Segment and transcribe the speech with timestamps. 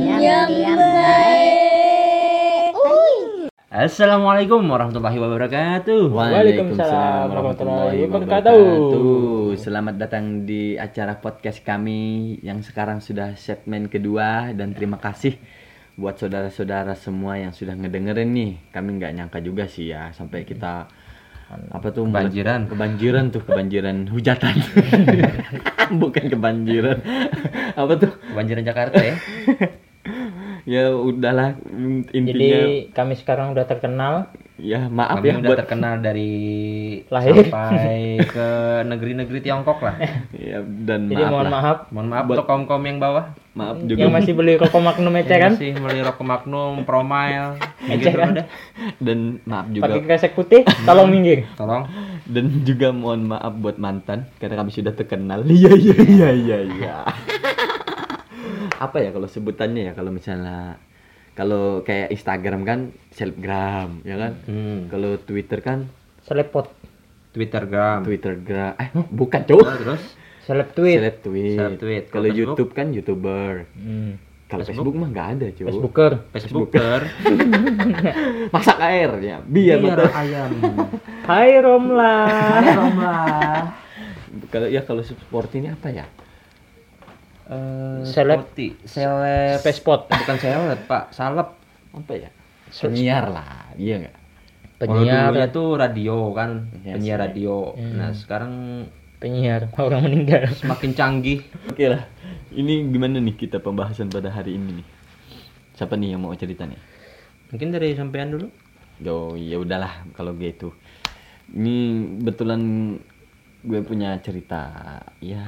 [0.00, 1.52] yang baik.
[3.72, 6.12] Assalamualaikum warahmatullahi wabarakatuh.
[6.12, 9.52] Waalaikumsalam warahmatullahi wabarakatuh.
[9.60, 15.36] Selamat datang di acara podcast kami yang sekarang sudah segmen kedua dan terima kasih
[15.96, 18.52] buat saudara-saudara semua yang sudah ngedengerin nih.
[18.72, 20.88] Kami nggak nyangka juga sih ya sampai kita
[21.70, 22.68] apa tuh Kebanjiran.
[22.68, 24.54] kebanjiran tuh kebanjiran hujatan
[26.02, 26.98] bukan kebanjiran
[27.76, 29.16] apa tuh Kebanjiran Jakarta ya.
[30.72, 32.60] ya udahlah mm, Jadi intinya
[32.94, 34.30] kami sekarang udah terkenal.
[34.62, 36.32] Ya maaf Kami ya udah buat terkenal dari
[37.08, 37.34] Lahir.
[37.42, 38.48] sampai ke
[38.84, 39.98] negeri-negeri Tiongkok lah.
[40.30, 41.50] ya dan Jadi maaf mohon lah.
[41.52, 43.24] maaf Mohon maaf Buat- untuk kaum-kaum yang bawah.
[43.52, 47.50] maaf juga yang masih beli rokok Magnum Yang eceran, masih beli rokok Magnum, Promile,
[48.00, 48.46] dulu deh.
[48.98, 51.44] dan maaf juga pakai kresek putih, tolong minggir.
[51.58, 51.82] Tolong.
[52.24, 56.94] dan juga mohon maaf buat mantan karena kami sudah terkenal iya iya iya iya iya
[58.78, 60.78] apa ya kalau sebutannya ya kalau misalnya
[61.32, 64.86] kalau kayak Instagram kan selebgram ya kan Hmm.
[64.86, 65.88] kalau Twitter kan
[66.22, 66.70] Selepot,
[67.30, 68.04] Twittergram.
[68.04, 70.02] Twittergram eh bukan cowok Oh, terus
[70.42, 70.98] seleb tweet.
[70.98, 72.04] seleb tweet, Seleb tweet.
[72.08, 72.26] kalau?
[72.26, 74.20] YouTube kan youtuber Hmm.
[74.46, 74.86] kalau Facebook?
[74.86, 76.12] Facebook mah nggak ada cuy Facebooker.
[76.30, 77.00] Facebooker.
[78.54, 80.50] masak air ya biar Biar mata ayam.
[81.24, 82.14] Hai Romla.
[84.48, 86.04] kalau ya kalau sport ini apa ya
[87.52, 88.48] Eh, Seleb.
[88.84, 89.60] seleb.
[89.60, 90.08] Spacebot.
[90.08, 91.12] Bukan seleb, Pak.
[91.12, 91.48] Salep.
[91.92, 92.32] apa ya
[92.72, 94.16] penyiar lah iya nggak
[94.80, 97.24] Penyiar, tuh radio kan, penyiar sih.
[97.28, 97.70] radio.
[97.76, 98.00] Hmm.
[98.00, 98.52] Nah, sekarang
[99.20, 100.50] penyiar orang meninggal.
[100.50, 101.38] semakin canggih.
[101.70, 102.02] Oke lah,
[102.50, 104.86] ini gimana nih kita pembahasan pada hari ini nih?
[105.78, 106.80] Siapa nih yang mau cerita nih?
[107.54, 108.50] Mungkin dari sampean dulu.
[108.98, 110.74] Yo, ya udahlah kalau gitu.
[111.46, 111.76] Ini
[112.18, 112.60] betulan
[113.62, 115.46] gue punya cerita, ya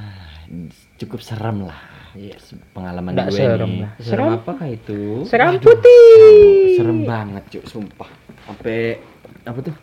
[1.01, 1.81] cukup serem lah.
[2.71, 3.83] Pengalaman Nggak gue serem nih.
[3.83, 3.93] lah.
[3.99, 4.99] Serem apakah itu?
[5.27, 6.79] Seram putih.
[6.79, 8.11] Serem banget cuk, sumpah.
[8.47, 9.03] Sampai
[9.43, 9.75] apa tuh?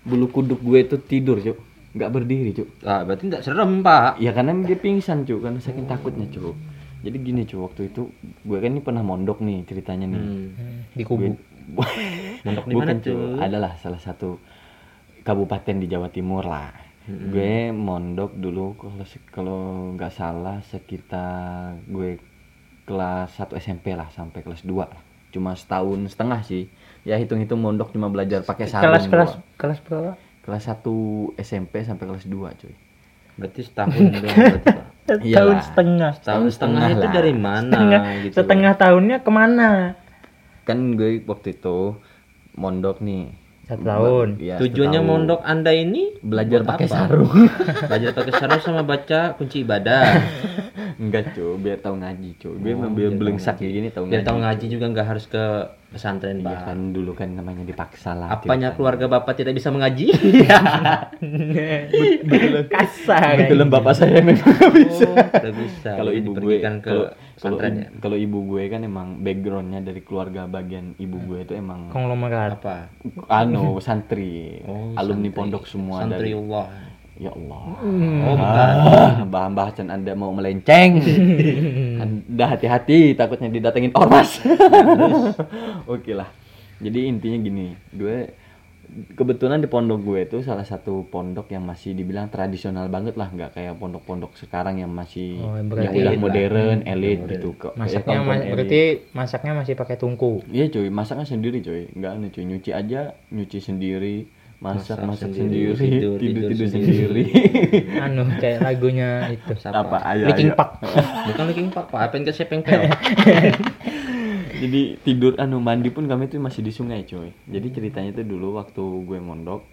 [0.00, 1.58] Bulu kuduk gue tuh tidur cuk,
[1.92, 2.68] nggak berdiri cuk.
[2.86, 4.22] Ah, berarti tidak serem, Pak.
[4.22, 6.56] Ya karena dia pingsan cuk, karena saking takutnya cuk.
[7.00, 8.08] Jadi gini cuk, waktu itu
[8.44, 10.20] gue kan ini pernah mondok nih ceritanya nih.
[10.20, 10.48] Hmm.
[10.96, 11.26] Di kubu.
[12.46, 13.38] Mondok di mana, cuy, cuy?
[13.38, 14.42] adalah salah satu
[15.22, 16.89] kabupaten di Jawa Timur lah.
[17.08, 19.60] Gue mondok dulu kalau kalau
[19.96, 22.20] nggak salah sekitar gue
[22.84, 25.00] kelas 1 SMP lah sampai kelas 2 lah.
[25.30, 26.66] Cuma setahun setengah sih.
[27.06, 28.90] Ya hitung-hitung mondok cuma belajar pakai sarung.
[28.90, 29.42] Kelas kelas doang.
[29.56, 30.12] kelas berapa?
[30.44, 32.74] Kelas 1 SMP sampai kelas 2, cuy.
[33.38, 34.86] Berarti setahun doang berarti, Pak.
[35.10, 35.62] Setahun Iyalah.
[35.66, 36.12] setengah.
[36.22, 37.10] Setahun setengah itu lah.
[37.10, 38.34] dari mana Setengah, gitu.
[38.38, 39.70] setengah tahunnya ke mana?
[40.62, 41.98] Kan gue waktu itu
[42.54, 43.34] mondok nih.
[43.70, 44.28] Satu tahun.
[44.42, 45.14] Ya, Tujuannya setahun.
[45.14, 46.94] mondok Anda ini belajar pakai apa?
[47.06, 47.30] sarung.
[47.86, 50.02] belajar pakai sarung sama baca kunci ibadah.
[51.00, 52.54] Enggak, cuy, biar tahu ngaji, cuy.
[52.54, 53.58] Gue Oh, biar biar belengsak ngaji.
[53.58, 55.42] kayak gini tahu Biar tahu ngaji juga nggak harus ke
[55.88, 56.58] pesantren, Iya Pak.
[56.62, 58.28] kan dulu kan namanya dipaksa lah.
[58.30, 60.08] Apanya keluarga Bapak tidak bisa mengaji?
[62.70, 63.34] Kasar.
[63.38, 65.04] Kebetulan bapak saya memang nggak bisa.
[65.04, 65.90] Oh, tidak bisa.
[65.94, 67.88] Kalau ibu gue ke kalau kalau pesantren ibu- ya.
[67.98, 72.60] kalau ibu gue kan emang backgroundnya dari keluarga bagian ibu gue itu emang Konglomerat.
[72.60, 72.76] Apa?
[73.26, 75.34] anu santri, Oh, alumni santri.
[75.34, 76.66] pondok semua dari Santriullah.
[77.20, 77.62] Ya Allah.
[77.76, 78.74] Oh, bukan.
[78.80, 81.04] Ah, bahan bahasan anda mau melenceng
[82.02, 84.40] anda hati-hati takutnya didatengin ormas
[85.86, 86.28] oke lah
[86.78, 88.32] jadi intinya gini gue
[89.12, 93.54] kebetulan di pondok gue itu salah satu pondok yang masih dibilang tradisional banget lah nggak
[93.54, 96.18] kayak pondok-pondok sekarang yang masih Oh, yang udah lah.
[96.18, 97.30] modern elit modern.
[97.30, 98.50] gitu kok Masaknya kampung ma- elit.
[98.50, 98.82] berarti
[99.12, 100.42] masaknya masih pakai tungku.
[100.48, 101.86] Iya cuy, masaknya sendiri cuy.
[101.92, 104.26] Enggak anu cuy, nyuci aja, nyuci sendiri,
[104.60, 106.96] masak Masak masak sendiri, sendiri, tidur, tidur tidur tidur sendiri.
[107.00, 107.24] sendiri.
[108.04, 109.52] anu kayak lagunya itu.
[109.56, 109.80] Siapa?
[109.80, 109.98] Apa?
[110.04, 110.58] Ayo, Linkin ayo.
[110.60, 110.70] Park.
[111.32, 112.00] Bukan Linkin Park, Pak.
[112.04, 112.80] Apa yang ke siapa yang pel?
[114.60, 117.32] Jadi tidur anu mandi pun kami tuh masih di sungai cuy.
[117.48, 119.64] Jadi ceritanya tuh dulu waktu gue mondok,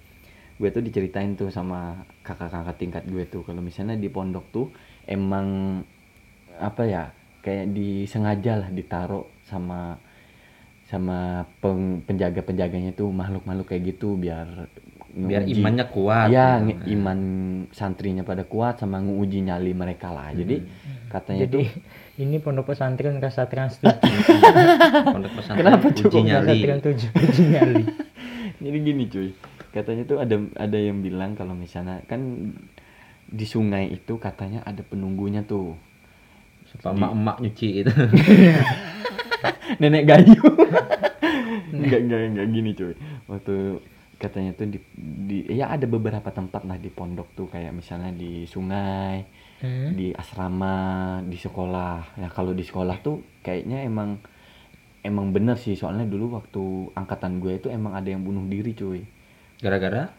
[0.56, 4.72] gue tuh diceritain tuh sama kakak-kakak tingkat gue tuh kalau misalnya di pondok tuh
[5.04, 5.80] emang
[6.57, 7.04] apa ya
[7.44, 10.00] kayak disengaja lah ditaruh sama
[10.88, 11.18] sama
[11.60, 14.72] peng- penjaga-penjaganya tuh makhluk-makhluk kayak gitu biar
[15.10, 16.30] Biar nguji- imannya kuat.
[16.30, 16.66] Iya, gitu.
[16.68, 17.19] nge- iman
[17.72, 20.30] santrinya pada kuat sama nguji nyali mereka lah.
[20.30, 20.62] Jadi
[21.07, 21.66] katanya Jadi tuh
[22.18, 23.98] ini pondok pesantren rasa trans tujuh.
[25.13, 26.22] Pondok pesantren Kenapa, uji cuy?
[26.22, 26.60] nyali.
[26.78, 27.84] Tujuh uji nyali.
[28.62, 29.30] jadi gini cuy.
[29.68, 32.54] Katanya tuh ada ada yang bilang kalau misalnya kan
[33.25, 35.74] di sungai itu katanya ada penunggunya tuh.
[36.69, 37.89] Sumpah emak-emak nyuci itu.
[39.81, 40.44] Nenek gayu.
[41.75, 42.48] enggak enggak enggak.
[42.51, 42.94] Gini cuy.
[43.30, 43.56] Waktu
[44.18, 47.48] katanya tuh di, di ya ada beberapa tempat lah di pondok tuh.
[47.51, 49.98] Kayak misalnya di sungai, Hmm.
[49.98, 52.22] di asrama, di sekolah.
[52.22, 54.22] Ya kalau di sekolah tuh kayaknya emang
[55.01, 55.74] emang bener sih.
[55.74, 59.01] Soalnya dulu waktu angkatan gue itu emang ada yang bunuh diri cuy.
[59.57, 60.13] Gara-gara?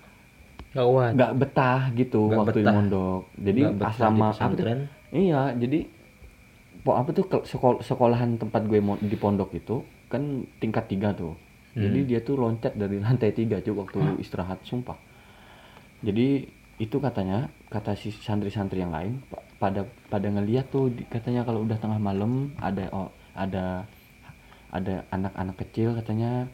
[0.68, 3.22] Gak nggak betah gitu Nggak waktu di mondok.
[3.38, 5.88] Jadi nggak betah di asrama apa iya jadi
[6.86, 9.82] apa tuh ke- sekol- sekolahan tempat gue di pondok itu
[10.12, 11.34] kan tingkat tiga tuh.
[11.74, 12.08] Jadi Hmm.
[12.08, 14.96] dia tuh loncat dari lantai tiga cuy waktu istirahat sumpah.
[16.02, 16.46] Jadi
[16.78, 21.74] itu katanya kata si santri-santri yang lain pa- pada pada ngeliat tuh katanya kalau udah
[21.74, 23.82] tengah malam ada oh, ada
[24.70, 26.46] ada anak-anak kecil katanya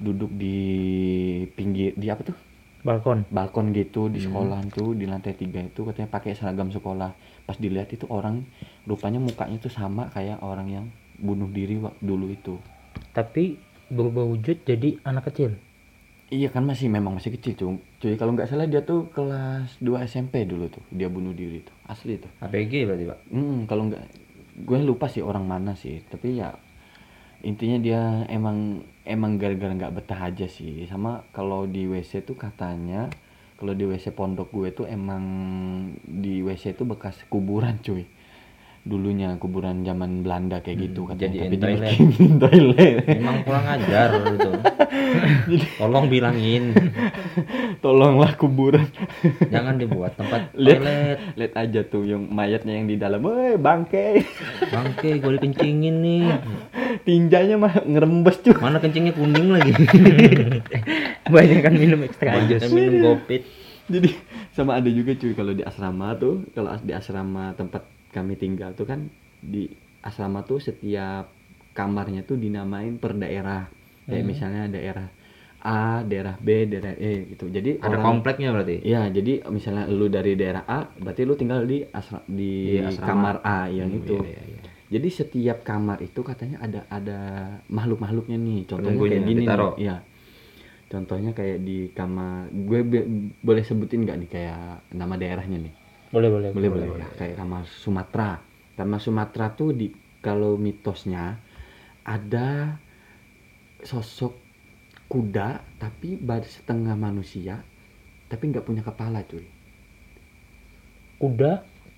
[0.00, 0.56] duduk di
[1.56, 2.36] pinggir di apa tuh
[2.86, 3.26] Balkon.
[3.34, 4.14] balkon gitu Hmm.
[4.14, 7.10] di sekolahan tuh di lantai tiga itu katanya pakai seragam sekolah.
[7.42, 8.46] Pas dilihat itu orang
[8.86, 10.86] rupanya mukanya tuh sama kayak orang yang
[11.18, 12.62] bunuh diri dulu itu.
[13.10, 13.58] Tapi
[13.90, 15.58] berubah wujud jadi anak kecil.
[16.26, 20.10] iya kan masih memang masih kecil cuy cuy kalau nggak salah dia tuh kelas 2
[20.10, 21.74] SMP dulu tuh dia bunuh diri tuh.
[21.86, 22.26] Asli tuh.
[22.42, 23.18] APG berarti pak?
[23.30, 24.02] Hmm kalau nggak
[24.66, 26.02] gue lupa sih orang mana sih.
[26.02, 26.50] Tapi ya
[27.46, 30.84] intinya dia emang emang gara-gara nggak betah aja sih.
[30.90, 33.08] Sama kalau di WC tuh katanya
[33.56, 35.24] kalau di WC pondok gue tuh emang
[36.04, 38.04] di WC itu bekas kuburan cuy
[38.86, 41.90] dulunya kuburan zaman Belanda kayak gitu katanya jadiin tapi toilet.
[41.90, 44.50] dibikinin toilet Emang kurang ajar itu.
[45.78, 46.70] Tolong bilangin,
[47.84, 48.86] tolonglah kuburan
[49.54, 51.18] jangan dibuat tempat lihat toilet.
[51.34, 54.22] lihat aja tuh yang mayatnya yang di dalam woi bangke
[54.66, 56.24] Bangke, gue dikencingin nih.
[57.02, 59.70] tinjanya mah ngerembes cuy Mana kencingnya kuning lagi?
[61.26, 62.00] Banyak kan minum
[62.46, 62.60] jus.
[62.62, 63.42] yang minum gopit.
[63.86, 64.10] jadi
[64.50, 67.86] sama ada juga cuy kalau di asrama tuh kalau di asrama tempat
[68.16, 69.12] kami tinggal tuh kan
[69.44, 69.68] di
[70.00, 71.28] asrama tuh setiap
[71.76, 73.68] kamarnya tuh dinamain per daerah
[74.08, 75.12] kayak misalnya daerah
[75.60, 78.86] A daerah B daerah E gitu jadi Ada orang kompleknya berarti.
[78.86, 83.04] Iya, jadi misalnya lu dari daerah A, berarti lu tinggal di asra, di Di asrama.
[83.04, 84.14] kamar A yang Hmm, itu.
[84.14, 84.60] iya, iya, iya.
[84.86, 87.18] Jadi setiap kamar itu katanya ada ada
[87.66, 88.60] makhluk-makhluknya nih.
[88.70, 89.72] Contohnya Penunggunya kayak gini ditaruh.
[89.74, 89.82] nih.
[89.82, 89.96] Iya.
[90.86, 93.08] Contohnya kayak di kamar gue be-
[93.42, 94.60] boleh sebutin nggak nih kayak
[94.94, 95.74] nama daerahnya nih?
[96.14, 96.50] Boleh, boleh.
[96.56, 96.88] Boleh, boleh.
[97.02, 98.30] Ya, kayak kamar Sumatera.
[98.78, 99.86] Kamar Sumatera tuh di
[100.22, 101.38] kalau mitosnya
[102.06, 102.48] ada
[103.90, 104.32] sosok
[105.12, 105.48] kuda
[105.82, 107.54] tapi bar setengah manusia
[108.30, 109.46] tapi nggak punya kepala cuy
[111.20, 111.52] Kuda,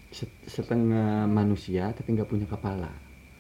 [0.09, 2.89] Set- setengah manusia tapi nggak punya kepala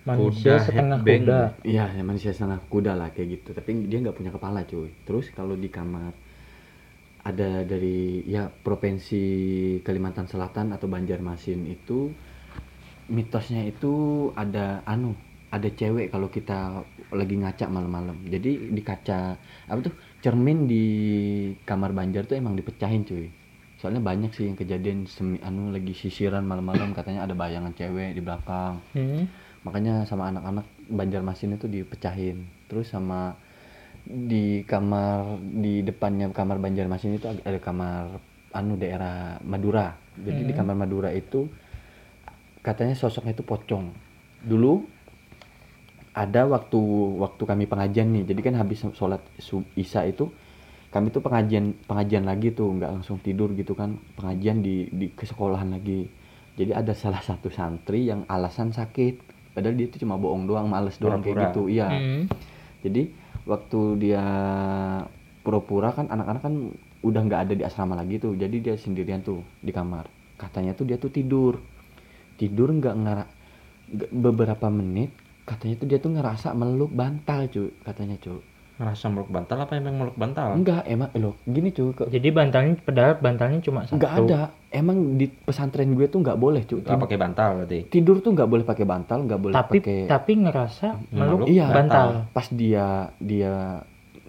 [0.04, 1.22] manusia Kuda, setengah headbang.
[1.24, 1.40] kuda.
[1.64, 5.32] iya ya manusia setengah kuda lah kayak gitu tapi dia nggak punya kepala cuy terus
[5.32, 6.12] kalau di kamar
[7.28, 9.24] ada dari ya provinsi
[9.84, 12.08] Kalimantan Selatan atau Banjarmasin itu
[13.12, 15.12] mitosnya itu ada anu
[15.48, 18.16] ada cewek kalau kita lagi ngaca malam-malam.
[18.28, 19.36] Jadi di kaca
[19.68, 20.84] apa tuh cermin di
[21.64, 23.28] kamar Banjar tuh emang dipecahin cuy.
[23.80, 28.20] Soalnya banyak sih yang kejadian semi anu lagi sisiran malam-malam katanya ada bayangan cewek di
[28.24, 28.80] belakang.
[28.96, 29.28] Hmm.
[29.66, 32.46] makanya sama anak-anak Banjarmasin itu dipecahin.
[32.70, 33.36] Terus sama
[34.06, 38.20] di kamar di depannya kamar Banjarmasin itu ada kamar
[38.52, 39.92] anu daerah Madura.
[40.18, 41.46] Jadi di kamar Madura itu
[42.62, 43.90] katanya sosoknya itu pocong.
[44.42, 44.82] Dulu
[46.16, 46.80] ada waktu
[47.22, 48.24] waktu kami pengajian nih.
[48.34, 49.22] Jadi kan habis sholat
[49.78, 50.26] isya itu
[50.88, 52.74] kami tuh pengajian pengajian lagi tuh.
[52.74, 54.00] Nggak langsung tidur gitu kan.
[54.18, 56.08] Pengajian di di ke sekolahan lagi.
[56.58, 59.38] Jadi ada salah satu santri yang alasan sakit.
[59.54, 61.50] Padahal dia itu cuma bohong doang males doang kayak Pura-pura.
[61.50, 61.62] gitu.
[61.70, 61.88] Iya.
[61.90, 62.24] Hmm.
[62.78, 63.10] jadi
[63.48, 64.24] waktu dia
[65.40, 66.54] pura-pura kan anak-anak kan
[67.00, 68.36] udah nggak ada di asrama lagi tuh.
[68.36, 70.06] Jadi dia sendirian tuh di kamar.
[70.36, 71.56] Katanya tuh dia tuh tidur.
[72.36, 73.24] Tidur nggak ngera
[73.88, 75.10] nggak- beberapa menit
[75.48, 78.36] katanya tuh dia tuh ngerasa meluk bantal cuy katanya cuy
[78.78, 80.54] Merasa meluk bantal apa emang meluk bantal?
[80.54, 83.98] enggak emang loh gini cuy kok Jadi bantalnya padahal bantalnya cuma satu.
[83.98, 87.78] nggak ada emang di pesantren gue tuh nggak boleh cuy Nggak pakai bantal berarti.
[87.88, 91.66] tidur tuh nggak boleh pakai bantal nggak boleh Tapi pakai tapi ngerasa meluk Meluk Iya.
[91.68, 92.08] bantal.
[92.30, 92.86] pas dia
[93.18, 93.82] dia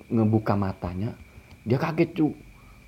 [0.09, 1.13] ngebuka matanya
[1.61, 2.33] dia kaget cu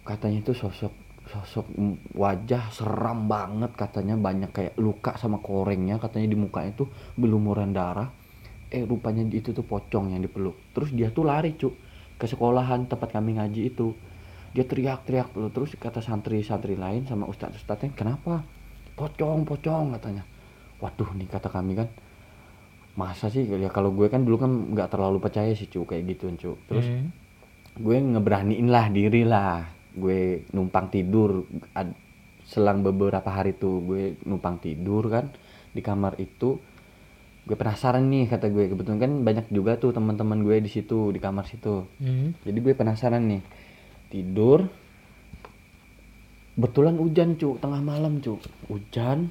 [0.01, 0.89] katanya itu sosok
[1.23, 1.69] sosok
[2.11, 8.09] wajah seram banget katanya banyak kayak luka sama korengnya katanya di mukanya itu belumuran darah
[8.71, 10.55] eh rupanya itu tuh pocong yang dipeluk.
[10.71, 11.75] Terus dia tuh lari cu
[12.15, 13.91] ke sekolahan tempat kami ngaji itu.
[14.55, 18.43] Dia teriak-teriak tuh terus kata santri-santri lain sama ustadz-ustadznya kenapa?
[18.95, 20.23] Pocong pocong katanya.
[20.79, 21.87] Waduh nih kata kami kan.
[22.95, 23.47] Masa sih?
[23.47, 26.51] Ya kalau gue kan dulu kan nggak terlalu percaya sih cu kayak gitu cu.
[26.67, 27.11] Terus Hmm.
[27.79, 29.67] gue ngeberaniin lah diri lah.
[29.91, 31.95] Gue numpang tidur Ad-
[32.43, 35.31] selang beberapa hari tuh gue numpang tidur kan
[35.71, 36.59] di kamar itu
[37.51, 38.71] gue penasaran nih kata gue.
[38.71, 41.83] Kebetulan kan banyak juga tuh teman-teman gue di situ di kamar situ.
[41.99, 42.31] Hmm.
[42.47, 43.43] jadi gue penasaran nih.
[44.07, 44.71] Tidur
[46.55, 47.59] betulan hujan cu.
[47.59, 48.39] Tengah malam cu.
[48.71, 49.27] Hujan.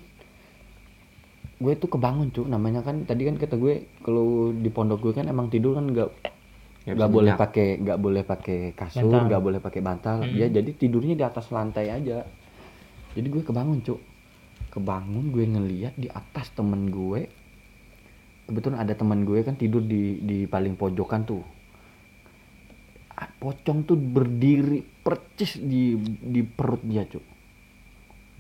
[1.57, 5.25] Gue tuh kebangun cuy namanya kan tadi kan kata gue kalau di pondok gue kan
[5.25, 6.37] emang tidur kan nggak
[6.81, 10.29] Nggak boleh pakai nggak boleh pakai kasur nggak boleh pakai bantal.
[10.29, 10.37] Hmm.
[10.37, 12.21] ya jadi tidurnya di atas lantai aja.
[13.17, 14.01] Jadi gue kebangun cuy
[14.71, 17.40] kebangun gue ngeliat di atas temen gue
[18.51, 21.43] kebetulan ada teman gue kan tidur di di paling pojokan tuh.
[23.15, 27.21] Ah, pocong tuh berdiri percis di di perut dia cuy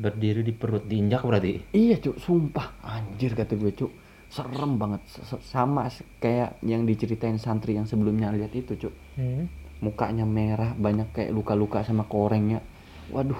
[0.00, 1.76] Berdiri di perut diinjak berarti.
[1.76, 2.80] Iya cuk, sumpah.
[2.80, 3.92] Anjir kata gue cuk,
[4.26, 5.04] serem banget.
[5.04, 9.44] S- sama kayak yang diceritain santri yang sebelumnya lihat itu cuk, Hmm.
[9.84, 12.64] mukanya merah banyak kayak luka-luka sama korengnya,
[13.12, 13.36] waduh,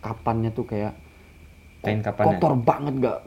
[0.00, 0.96] kapannya tuh kayak
[1.84, 2.40] Kain kapannya?
[2.40, 3.18] kotor banget gak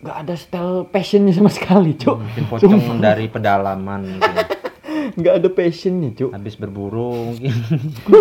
[0.00, 4.16] gak ada style fashionnya sama sekali cuk, Mungkin pocong dari pedalaman
[5.18, 7.52] nggak ada fashionnya cuk, Habis berburu mungkin.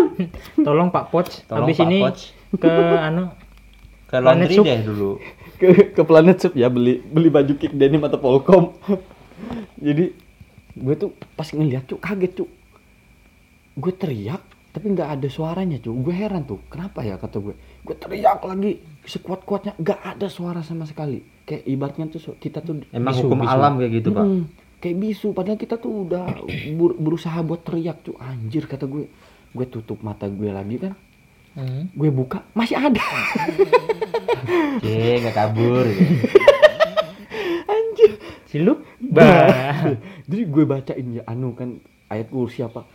[0.66, 2.22] Tolong Pak Poch, Tolong habis Pak ini Poch.
[2.60, 3.32] ke anu
[4.06, 4.66] Ke Planet laundry Soup.
[4.66, 5.12] deh dulu.
[5.56, 8.74] ke ke Planet Shop ya beli beli baju kick denim atau Polkom,
[9.86, 10.12] jadi
[10.74, 12.50] gue tuh pas ngeliat cuk kaget cuk,
[13.76, 17.18] gue teriak tapi nggak ada suaranya cuk, gue heran tuh kenapa ya?
[17.18, 22.22] kata gue, gue teriak lagi sekuat kuatnya nggak ada suara sama sekali, kayak ibaratnya tuh
[22.22, 23.50] so- kita tuh Emang Bisu, hukum bisu.
[23.50, 24.22] alam kayak gitu, Pak.
[24.24, 24.44] Mm,
[24.78, 26.26] kayak bisu padahal kita tuh udah
[26.72, 29.10] ber- berusaha buat teriak cuk, anjir kata gue,
[29.50, 30.94] gue tutup mata gue lagi kan,
[31.54, 31.92] hmm.
[31.92, 33.02] gue buka masih ada,
[34.82, 36.14] Cie, nggak kabur gitu.
[37.74, 38.12] anjir.
[38.46, 39.98] silup Bah.
[40.26, 42.86] Jadi gue bacain ya anu kan ayat kursi apa.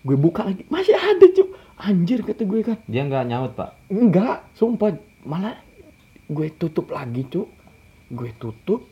[0.00, 1.48] Gue buka lagi masih ada cuk.
[1.74, 2.78] Anjir kata gue kan.
[2.86, 3.90] Dia nggak nyaut, Pak.
[3.90, 5.58] Enggak, sumpah malah
[6.34, 7.48] gue tutup lagi cuk.
[8.10, 8.90] Gue tutup,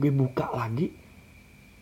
[0.00, 0.88] gue buka lagi.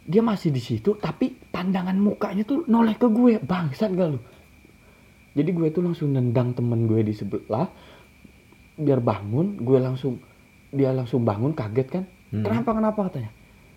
[0.08, 3.38] Dia masih di situ tapi pandangan mukanya tuh noleh ke gue.
[3.38, 4.20] Bangsat gak lu?
[5.38, 7.70] Jadi gue tuh langsung nendang temen gue di sebelah
[8.78, 10.22] biar bangun, gue langsung
[10.70, 12.04] dia langsung bangun kaget kan.
[12.34, 12.44] Hmm.
[12.46, 13.30] Kenapa kenapa katanya?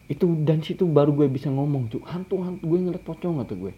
[0.10, 2.04] Itu dan situ baru gue bisa ngomong cuk.
[2.10, 3.74] Hantu hantu gue ngeliat pocong kata gue.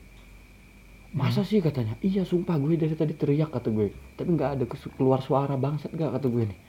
[1.13, 1.93] Masa sih katanya?
[2.01, 3.93] Iya sumpah gue dari tadi teriak kata gue.
[4.17, 4.65] Tapi nggak ada
[4.97, 6.59] keluar suara bangsat gak kata gue nih.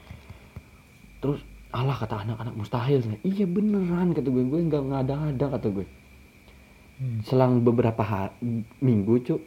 [1.25, 1.41] Terus
[1.73, 3.01] Allah kata anak-anak mustahil.
[3.25, 4.45] Iya beneran kata gue.
[4.45, 5.85] Gue nggak nggak ada ada kata gue.
[7.01, 7.19] Hmm.
[7.25, 9.41] Selang beberapa hari, minggu cuk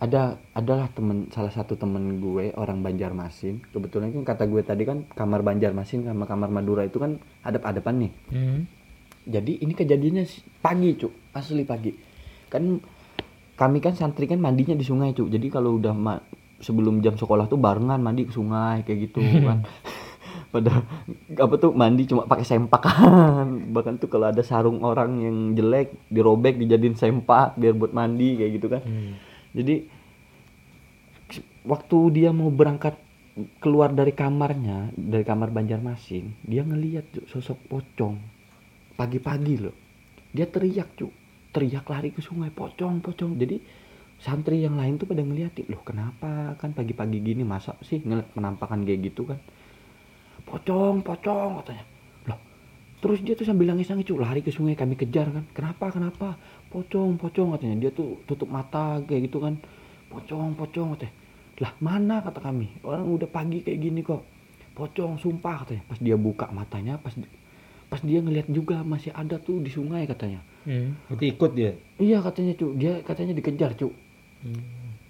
[0.00, 5.04] ada adalah temen salah satu temen gue orang Banjarmasin kebetulan kan kata gue tadi kan
[5.12, 8.64] kamar Banjarmasin sama kamar Madura itu kan adap-adapan nih Hmm.
[9.28, 10.24] jadi ini kejadiannya
[10.64, 11.92] pagi cuk asli pagi
[12.48, 12.80] kan
[13.60, 15.92] kami kan santri kan mandinya di sungai cuk jadi kalau udah
[16.64, 19.68] sebelum jam sekolah tuh barengan mandi ke sungai kayak gitu kan
[20.50, 20.82] pada
[21.44, 25.94] apa tuh mandi cuma pakai sempak kan bahkan tuh kalau ada sarung orang yang jelek
[26.10, 29.14] dirobek dijadiin sempak biar buat mandi kayak gitu kan Hmm.
[29.54, 29.86] jadi
[31.62, 32.96] waktu dia mau berangkat
[33.62, 38.16] keluar dari kamarnya, dari kamar Banjarmasin, dia ngeliat Cuk, sosok pocong
[38.98, 39.76] pagi-pagi loh.
[40.34, 41.12] Dia teriak cuk,
[41.54, 43.38] teriak lari ke sungai pocong pocong.
[43.38, 43.56] Jadi
[44.20, 48.84] santri yang lain tuh pada ngeliatin loh kenapa kan pagi-pagi gini masa sih ngeliat penampakan
[48.84, 49.40] kayak gitu kan
[50.50, 51.84] pocong pocong katanya.
[52.26, 52.40] Loh
[53.00, 54.18] terus dia tuh sambil nangis-nangis cuk.
[54.18, 55.44] Lari ke sungai kami kejar kan.
[55.54, 56.34] Kenapa kenapa?
[56.68, 57.88] Pocong pocong katanya.
[57.88, 59.56] Dia tuh tutup mata kayak gitu kan.
[60.10, 61.14] Pocong pocong katanya.
[61.62, 62.82] Lah mana kata kami?
[62.82, 64.26] Orang udah pagi kayak gini kok.
[64.74, 65.82] Pocong sumpah katanya.
[65.86, 67.14] Pas dia buka matanya pas
[67.90, 70.42] pas dia ngeliat juga masih ada tuh di sungai katanya.
[70.66, 70.94] Hmm.
[71.08, 71.72] Itu ikut dia.
[71.96, 72.72] iya katanya cuk.
[72.76, 73.92] Dia katanya dikejar cuk.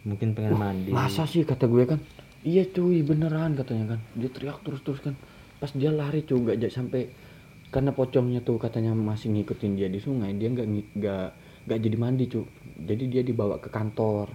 [0.00, 0.90] Mungkin pengen mandi.
[0.90, 2.00] masa sih kata gue kan
[2.42, 4.00] iya cuy beneran katanya kan.
[4.16, 5.14] Dia teriak terus terus kan.
[5.60, 7.10] Pas dia lari cuy gak ja- sampai
[7.70, 10.66] karena pocongnya tuh katanya masih ngikutin dia di sungai dia nggak
[10.98, 11.26] nggak
[11.70, 12.44] nggak jadi mandi cuy.
[12.80, 14.32] Jadi dia dibawa ke kantor.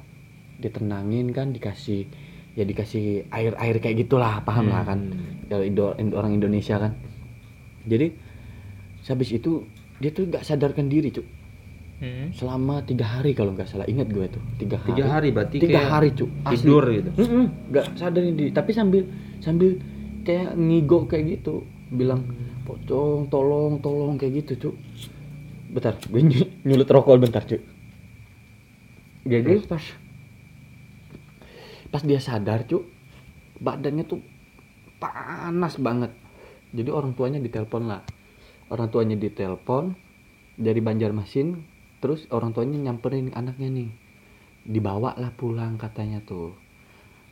[0.55, 2.07] Ditenangin kan dikasih
[2.55, 4.99] ya dikasih air air kayak gitulah paham lah kan.
[5.11, 5.51] Hmm.
[5.51, 6.95] Kalau Indo- Indo- orang Indonesia kan.
[7.85, 8.07] Jadi
[9.05, 9.67] habis itu
[9.99, 11.25] dia tuh nggak sadarkan diri cuy
[11.95, 12.27] Hmm.
[12.31, 13.87] selama tiga hari kalau nggak salah.
[13.87, 15.27] Ingat gue tuh tiga hari Tiga hari.
[15.31, 16.55] berarti tiga kayak hari cuy asli.
[16.59, 17.09] tidur gitu.
[17.71, 19.03] Nggak sadarin diri tapi sambil
[19.39, 19.79] sambil
[20.21, 21.63] kayak ngigo kayak gitu.
[21.87, 22.27] Bilang
[22.63, 24.75] pocong tolong tolong kayak gitu cuk.
[25.71, 27.63] Bentar gue ny- nyulut rokok bentar cuk.
[29.23, 29.81] Jadi pas
[31.87, 32.83] pas dia sadar cuk
[33.57, 34.19] badannya tuh
[34.99, 36.11] panas banget.
[36.69, 38.03] Jadi orang tuanya ditelepon lah.
[38.67, 39.95] Orang tuanya ditelepon
[40.55, 41.55] dari Banjarmasin
[42.03, 43.89] terus orang tuanya nyamperin anaknya nih.
[44.65, 46.53] Dibawa lah pulang katanya tuh.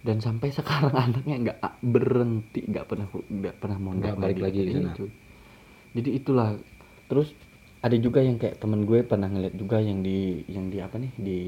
[0.03, 4.71] Dan sampai sekarang anaknya nggak berhenti nggak pernah nggak pernah mau Nggak balik lagi ke
[4.75, 4.91] sana.
[4.97, 5.11] cuy.
[5.97, 6.49] jadi itulah.
[7.09, 7.29] Terus
[7.83, 11.13] ada juga yang kayak temen gue pernah ngeliat juga yang di yang di apa nih
[11.19, 11.39] di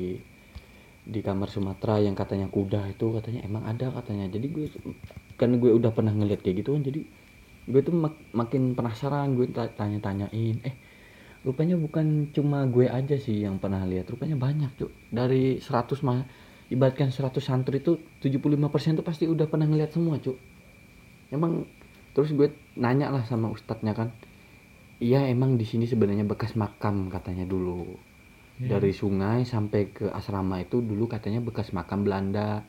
[1.06, 4.26] di kamar Sumatera yang katanya kuda itu katanya emang ada katanya.
[4.30, 4.66] Jadi gue
[5.40, 7.02] karena gue udah pernah ngeliat kayak gitu kan jadi
[7.72, 9.34] gue tuh mak- makin penasaran.
[9.38, 10.76] Gue ta- tanya-tanyain eh
[11.46, 14.90] rupanya bukan cuma gue aja sih yang pernah lihat rupanya banyak cuk.
[15.14, 16.26] Dari 100 mah
[16.74, 20.34] ibaratkan 100 santri itu 75% tuh pasti udah pernah ngeliat semua cuk.
[21.30, 21.70] Emang
[22.18, 22.50] terus gue
[22.82, 24.10] nanya lah sama ustadznya kan
[24.98, 27.94] iya emang di sini sebenarnya bekas makam katanya dulu.
[28.56, 32.64] Dari sungai sampai ke asrama itu dulu katanya bekas makam Belanda.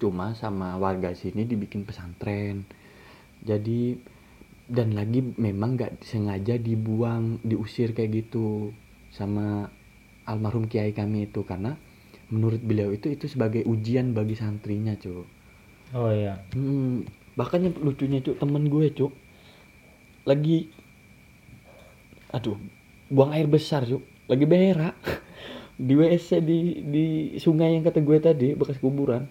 [0.00, 2.64] Cuma sama warga sini dibikin pesantren.
[3.44, 3.94] Jadi
[4.66, 8.74] dan lagi memang nggak sengaja dibuang diusir kayak gitu
[9.14, 9.70] sama
[10.26, 11.46] almarhum kiai kami itu.
[11.46, 11.78] Karena
[12.30, 15.22] menurut beliau itu itu sebagai ujian bagi santrinya cuy
[15.94, 16.42] Oh iya.
[16.50, 17.06] Hmm,
[17.38, 19.14] bahkan yang lucunya cuk temen gue cuk
[20.26, 20.66] lagi
[22.34, 22.58] aduh
[23.06, 24.98] buang air besar cuk lagi berak.
[25.76, 27.04] Di WC di di
[27.36, 29.28] sungai yang kata gue tadi bekas kuburan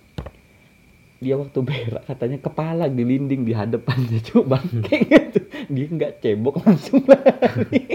[1.20, 4.20] dia waktu berak katanya kepala dilinding di hadapannya.
[4.28, 5.40] Cuk bangke gitu.
[5.72, 7.84] Dia nggak cebok langsung lari.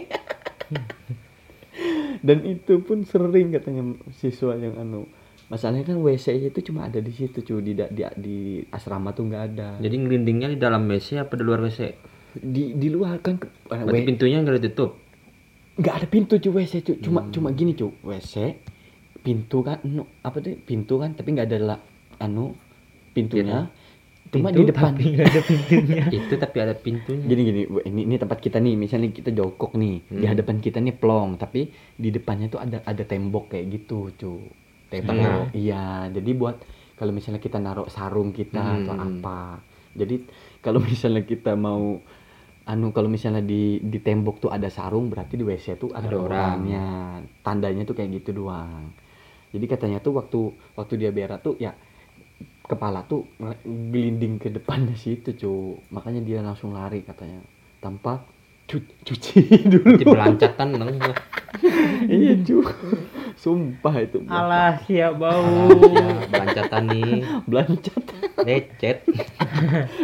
[2.27, 5.09] Dan itu pun sering katanya siswa yang anu.
[5.51, 8.37] Masalahnya kan WC itu cuma ada di situ cuy di, di di
[8.71, 9.69] asrama tuh nggak ada.
[9.83, 11.81] Jadi ngelindingnya di dalam WC apa di luar WC?
[12.37, 14.93] di di luar kan eh, Berarti pintunya nggak ditutup.
[15.81, 18.35] nggak ada pintu cuy WC cuy cuma cuma gini cuy WC
[19.25, 21.77] pintu kan anu, apa tuh pintu kan tapi nggak ada la,
[22.21, 22.53] anu
[23.11, 23.69] pintunya
[24.31, 26.05] cuma di depan tapi ada pintunya.
[26.23, 27.27] Itu tapi ada pintunya.
[27.27, 30.31] gini gini ini ini tempat kita nih misalnya kita jongkok nih di Hmm.
[30.31, 34.47] hadapan kita nih plong tapi di depannya tuh ada ada tembok kayak gitu cuy
[34.89, 35.51] tembok Tengah.
[35.53, 36.63] iya jadi buat
[36.95, 39.07] kalau misalnya kita naruh sarung kita atau Hmm.
[39.19, 39.59] apa
[39.93, 40.23] jadi
[40.61, 41.99] kalau misalnya kita mau
[42.63, 46.15] anu kalau misalnya di di tembok tuh ada sarung berarti di WC tuh ada, Ada
[46.15, 46.31] orang.
[46.31, 46.87] orangnya
[47.41, 48.95] tandanya tuh kayak gitu doang
[49.51, 50.39] jadi katanya tuh waktu
[50.77, 51.75] waktu dia berak tuh ya
[52.71, 53.27] kepala tuh
[53.65, 55.53] gelinding ke depannya situ cu
[55.91, 57.43] makanya dia langsung lari katanya
[57.79, 58.23] tanpa
[58.65, 60.95] cu- cuci dulu Nanti belancatan dong.
[62.09, 62.63] iya cu
[63.35, 65.43] sumpah itu Alah, siap bau.
[65.91, 67.13] ya, belancatan nih.
[67.51, 68.03] belancat
[68.41, 68.99] Lecet.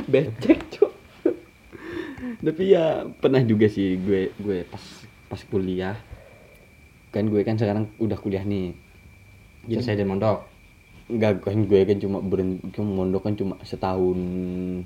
[0.04, 0.86] becek cu
[2.38, 4.82] tapi ya pernah juga sih gue gue pas
[5.26, 5.96] pas kuliah
[7.08, 8.74] kan gue kan sekarang udah kuliah nih
[9.64, 10.38] Jadi- Selesai dari mondok.
[11.06, 14.18] Enggak kan gue kan cuma berhenti cuma mondok kan cuma setahun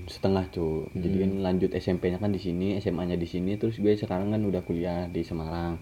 [0.05, 0.85] setengah cuy.
[0.93, 4.61] Jadi kan lanjut SMP-nya kan di sini, SMA-nya di sini, terus gue sekarang kan udah
[4.61, 5.81] kuliah di Semarang.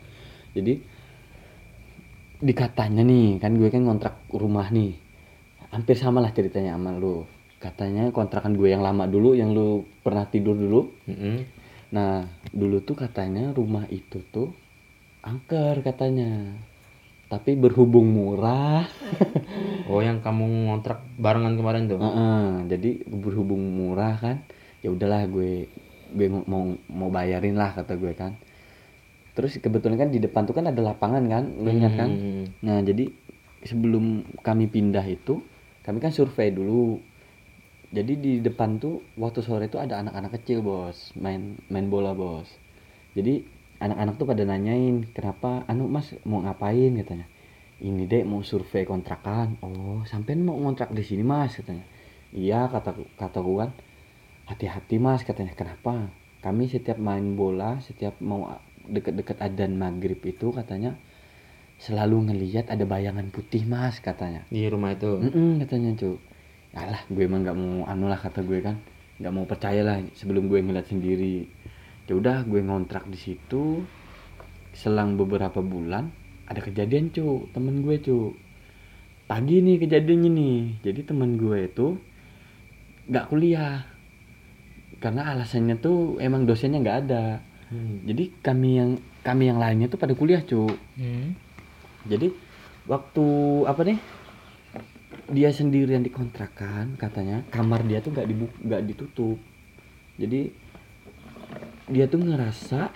[0.54, 0.78] Jadi
[2.38, 4.94] dikatanya nih kan gue kan kontrak rumah nih.
[5.74, 7.26] Hampir sama lah ceritanya sama lu.
[7.58, 10.86] Katanya kontrakan gue yang lama dulu yang lu pernah tidur dulu.
[11.10, 11.36] Mm-mm.
[11.90, 12.22] Nah,
[12.54, 14.54] dulu tuh katanya rumah itu tuh
[15.26, 16.54] angker katanya.
[17.28, 18.88] Tapi berhubung murah
[19.88, 21.96] Oh yang kamu ngontrak barengan kemarin tuh.
[21.96, 24.44] Heeh, jadi berhubung murah kan,
[24.84, 25.64] ya udahlah gue
[26.12, 28.36] gue mau mau bayarin lah kata gue kan.
[29.32, 32.10] Terus kebetulan kan di depan tuh kan ada lapangan kan, lu ingat kan?
[32.12, 32.44] Hmm.
[32.60, 33.08] Nah jadi
[33.64, 35.40] sebelum kami pindah itu,
[35.80, 37.00] kami kan survei dulu.
[37.88, 42.44] Jadi di depan tuh waktu sore itu ada anak-anak kecil bos, main main bola bos.
[43.16, 43.40] Jadi
[43.78, 47.26] anak-anak tuh pada nanyain kenapa, anu mas mau ngapain katanya.
[47.78, 49.62] Ini dek mau survei kontrakan.
[49.62, 51.86] Oh sampean mau ngontrak di sini mas katanya.
[52.34, 53.70] Iya kata kataku kan.
[54.50, 56.10] Hati-hati mas katanya kenapa?
[56.42, 58.50] Kami setiap main bola, setiap mau
[58.88, 60.96] deket-deket adan maghrib itu katanya
[61.78, 65.22] selalu ngelihat ada bayangan putih mas katanya Di rumah itu.
[65.22, 66.18] Mm-mm, katanya cu
[66.74, 68.76] alah gue emang nggak mau anu lah kata gue kan
[69.18, 71.48] nggak mau percaya lah sebelum gue ngeliat sendiri
[72.08, 73.84] ya udah gue ngontrak di situ.
[74.72, 76.08] Selang beberapa bulan
[76.48, 78.32] ada kejadian cu temen gue cu
[79.28, 80.60] pagi nih kejadiannya nih.
[80.80, 82.00] Jadi temen gue itu
[83.12, 83.84] nggak kuliah.
[84.98, 87.24] Karena alasannya tuh emang dosennya nggak ada.
[87.68, 88.00] Hmm.
[88.08, 88.90] jadi kami yang
[89.20, 91.36] kami yang lainnya tuh pada kuliah cu Hmm.
[92.08, 92.32] jadi
[92.88, 93.24] waktu
[93.68, 94.00] apa nih?
[95.28, 97.44] Dia sendirian dikontrakan katanya.
[97.52, 99.36] Kamar dia tuh nggak dibuka nggak ditutup.
[100.16, 100.48] Jadi
[101.88, 102.92] dia tuh ngerasa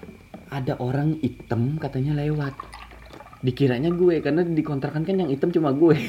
[0.53, 2.53] ada orang hitam katanya lewat.
[3.41, 5.97] Dikiranya gue karena dikontrakan kan yang hitam cuma gue.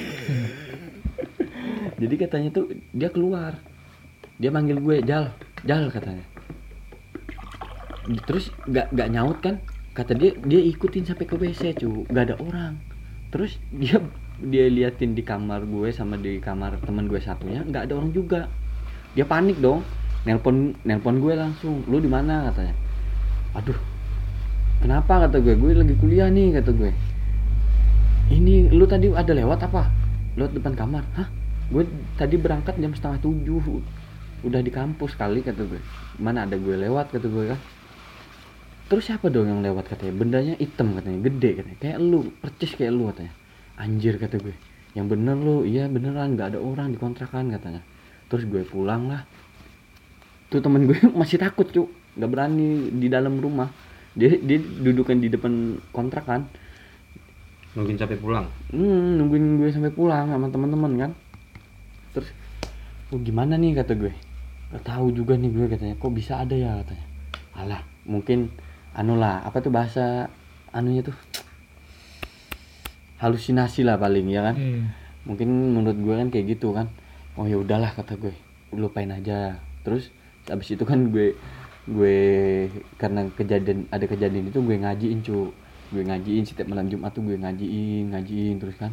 [2.01, 3.55] Jadi katanya tuh dia keluar.
[4.37, 5.31] Dia manggil gue jal
[5.63, 6.27] jal katanya.
[8.27, 9.63] Terus nggak nggak nyaut kan?
[9.95, 12.03] Kata dia dia ikutin sampai ke WC cu.
[12.11, 12.73] Nggak ada orang.
[13.31, 14.03] Terus dia
[14.43, 18.51] dia liatin di kamar gue sama di kamar teman gue satunya nggak ada orang juga.
[19.15, 21.83] Dia panik dong nelpon nelpon gue langsung.
[21.87, 22.51] Lu di mana?
[22.51, 22.75] katanya.
[23.59, 23.77] Aduh
[24.83, 25.27] kenapa?
[25.27, 25.55] kata gue.
[25.55, 26.91] Gue lagi kuliah nih kata gue.
[28.31, 29.91] Ini lu tadi ada lewat apa?
[30.39, 31.03] Lewat depan kamar.
[31.15, 31.27] Hah?
[31.71, 31.87] Gue
[32.19, 33.83] tadi berangkat jam setengah tujuh.
[34.43, 35.79] Udah di kampus kali kata gue.
[36.19, 37.59] Mana ada gue lewat kata gue kan.
[38.91, 40.13] Terus siapa dong yang lewat katanya?
[40.19, 41.77] Bendanya hitam katanya gede katanya.
[41.79, 43.33] Kayak lu percis kayak lu katanya.
[43.79, 44.55] Anjir kata gue.
[44.93, 45.55] Yang bener lu.
[45.63, 47.81] Iya beneran nggak ada orang di kontrakan katanya.
[48.27, 49.23] Terus gue pulang lah
[50.53, 51.89] tuh temen gue masih takut cuk.
[52.13, 53.73] Nggak berani di dalam rumah.
[54.13, 56.45] Dia dia dudukan di depan kontrakan
[57.73, 58.45] Mungkin sampai pulang.
[58.69, 61.11] hmm, nungguin gue sampai pulang sama teman-teman kan.
[62.13, 62.29] Terus
[63.09, 63.73] oh gimana nih?
[63.73, 64.13] kata gue.
[64.69, 65.97] Gak tahu juga nih gue katanya.
[65.97, 66.77] Kok bisa ada ya?
[66.85, 67.05] katanya.
[67.57, 68.53] Alah mungkin
[68.93, 70.29] anu lah apa tuh bahasa
[70.69, 71.17] anunya tuh?
[73.17, 74.55] Halusinasi lah paling ya kan.
[74.57, 74.83] Hmm.
[75.23, 76.93] mungkin menurut gue kan kayak gitu kan.
[77.33, 78.37] Oh ya udahlah kata gue.
[78.77, 79.57] Lupain aja.
[79.81, 80.13] Terus
[80.49, 81.37] habis itu kan gue
[81.83, 82.17] gue
[82.95, 85.51] karena kejadian ada kejadian itu gue ngajiin cu
[85.93, 88.91] gue ngajiin setiap malam jumat tuh gue ngajiin ngajiin terus kan.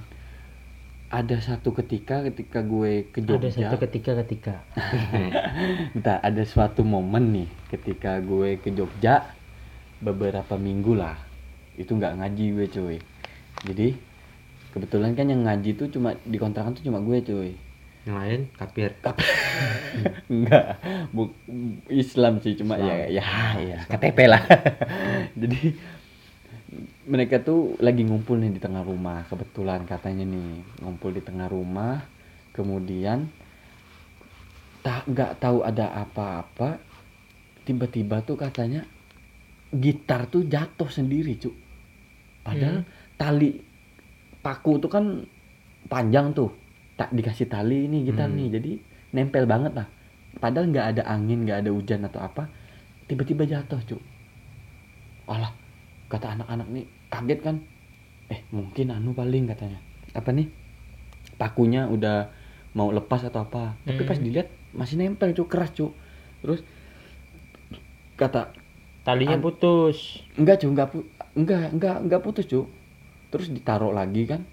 [1.10, 3.50] Ada satu ketika ketika gue ke Ada Jogja.
[3.50, 4.62] satu ketika-ketika.
[5.98, 9.34] entah ada suatu momen nih ketika gue ke Jogja
[9.98, 11.18] beberapa minggu lah.
[11.74, 12.96] Itu nggak ngaji gue cuy.
[13.66, 13.88] Jadi
[14.70, 17.50] kebetulan kan yang ngaji tuh cuma di kontrakan tuh cuma gue cuy
[18.08, 18.90] Yang lain kapir.
[20.32, 20.80] enggak.
[21.12, 21.28] Bu
[21.92, 23.26] Islam sih cuma ya ya
[23.60, 24.40] ya KTP lah.
[25.40, 25.76] Jadi
[27.10, 29.28] mereka tuh lagi ngumpul nih di tengah rumah.
[29.28, 32.00] Kebetulan katanya nih ngumpul di tengah rumah.
[32.56, 33.28] Kemudian
[34.80, 36.80] tak nggak tahu ada apa-apa.
[37.68, 38.82] Tiba-tiba tuh katanya
[39.70, 41.54] gitar tuh jatuh sendiri cuk.
[42.40, 42.82] Padahal
[43.20, 43.60] tali
[44.40, 45.04] paku tuh kan
[45.86, 46.59] panjang tuh
[47.00, 48.36] tak dikasih tali ini gitar Hmm.
[48.36, 48.48] nih.
[48.52, 48.72] Jadi
[49.10, 49.88] nempel banget lah.
[50.36, 52.52] Padahal nggak ada angin nggak ada hujan atau apa
[53.08, 54.02] tiba-tiba jatuh cuk.
[55.24, 55.56] Alah
[56.06, 57.56] kata anak-anak nih kaget kan?
[58.28, 59.80] Eh mungkin anu paling katanya.
[60.12, 60.52] Apa nih?
[61.34, 62.28] Pakunya udah
[62.76, 63.80] mau lepas atau apa.
[63.82, 64.26] Tapi pas Hmm.
[64.28, 65.48] dilihat masih nempel cuk.
[65.48, 65.96] Keras cuk.
[66.44, 66.60] Terus
[68.14, 68.52] kata
[69.00, 70.20] Talinya An- putus.
[70.36, 70.70] enggak cuk.
[70.70, 72.68] Enggak pu- enggak enggak enggak putus cuk.
[73.32, 74.44] Terus ditaruh lagi kan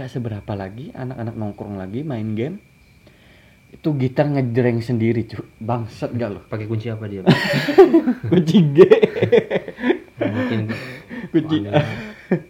[0.00, 2.56] gak seberapa lagi anak-anak nongkrong lagi main game
[3.70, 7.22] itu gitar ngejreng sendiri cuk bangsat gak lo Pakai kunci apa dia?
[8.32, 8.78] kunci G
[10.18, 10.60] Mungkin
[11.30, 11.78] kunci anu,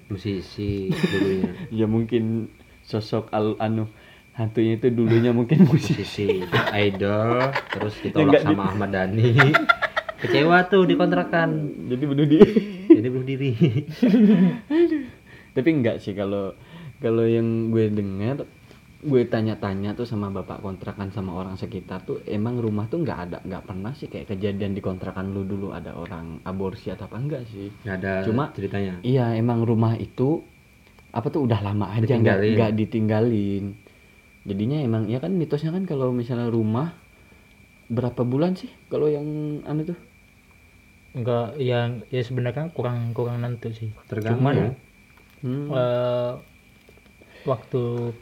[0.09, 1.51] musisi dulunya.
[1.71, 2.49] ya mungkin
[2.83, 3.85] sosok al anu
[4.33, 6.29] hantunya itu dulunya mungkin musisi Musisi
[6.73, 9.37] idol terus Ya, ditolak sama Ahmad Dhani.
[10.17, 11.51] Kecewa tuh di kontrakan.
[11.87, 12.53] jadi bunuh diri
[12.87, 13.51] Jadi bunuh diri.
[15.51, 16.55] tapi enggak sih kalau
[17.01, 18.45] kalau yang gue dengar
[19.01, 23.39] gue tanya-tanya tuh sama bapak kontrakan sama orang sekitar tuh emang rumah tuh nggak ada
[23.41, 27.49] nggak pernah sih kayak kejadian di kontrakan lu dulu ada orang aborsi atau apa enggak
[27.49, 29.01] sih Nggak ada Cuma- ceritanya.
[29.01, 30.45] iya emang rumah itu
[31.11, 33.73] apa tuh udah lama aja nggak nggak ditinggalin
[34.41, 36.93] jadinya emang ya kan mitosnya kan kalau misalnya rumah
[37.89, 39.25] berapa bulan sih kalau yang
[39.65, 39.99] anu tuh
[41.11, 43.91] Enggak yang ya sebenarnya kurang kurang nentu sih.
[44.07, 44.39] Tergantung.
[44.39, 44.55] Cuman
[45.41, 45.67] Hmm.
[45.73, 46.33] eh,
[47.45, 48.13] waktu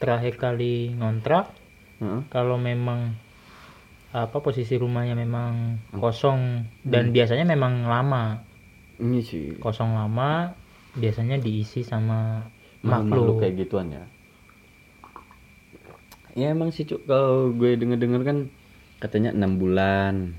[0.00, 1.52] terakhir kali ngontrak
[2.00, 2.24] Heeh.
[2.32, 3.14] kalau memang
[4.10, 8.42] apa posisi rumahnya memang kosong dan biasanya memang lama.
[8.98, 9.54] Ini sih.
[9.62, 10.50] Kosong lama
[10.98, 12.42] biasanya diisi sama
[12.82, 13.06] makhluk.
[13.06, 13.36] makhluk.
[13.38, 14.04] Kayak gituan ya?
[16.34, 17.06] Ya emang sih cuk.
[17.06, 18.38] Kalau gue denger denger kan
[18.98, 20.34] katanya enam bulan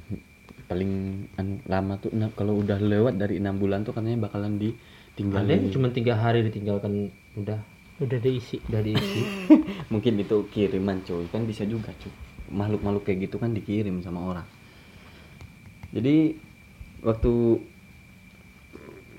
[0.68, 4.72] paling an- lama tuh enam- kalau udah lewat dari enam bulan tuh katanya bakalan Ada
[5.16, 7.60] ditinggalin yang cuma tiga hari ditinggalkan udah
[8.02, 8.58] udah diisi.
[8.68, 9.22] Udah diisi.
[9.94, 11.30] mungkin itu kiriman cuy.
[11.30, 12.12] Kan bisa juga cuy.
[12.52, 14.48] Makhluk makhluk kayak gitu kan dikirim sama orang.
[15.94, 16.36] Jadi
[17.02, 17.34] waktu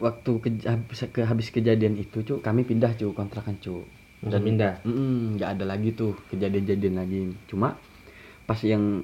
[0.02, 3.86] waktu ke, habis, ke- habis kejadian itu cuy kami pindah cuy kontrakan cuy.
[4.22, 4.74] Langsung pindah.
[5.38, 7.20] Nggak ada lagi tuh kejadian-kejadian lagi.
[7.46, 7.74] Cuma
[8.46, 9.02] pas yang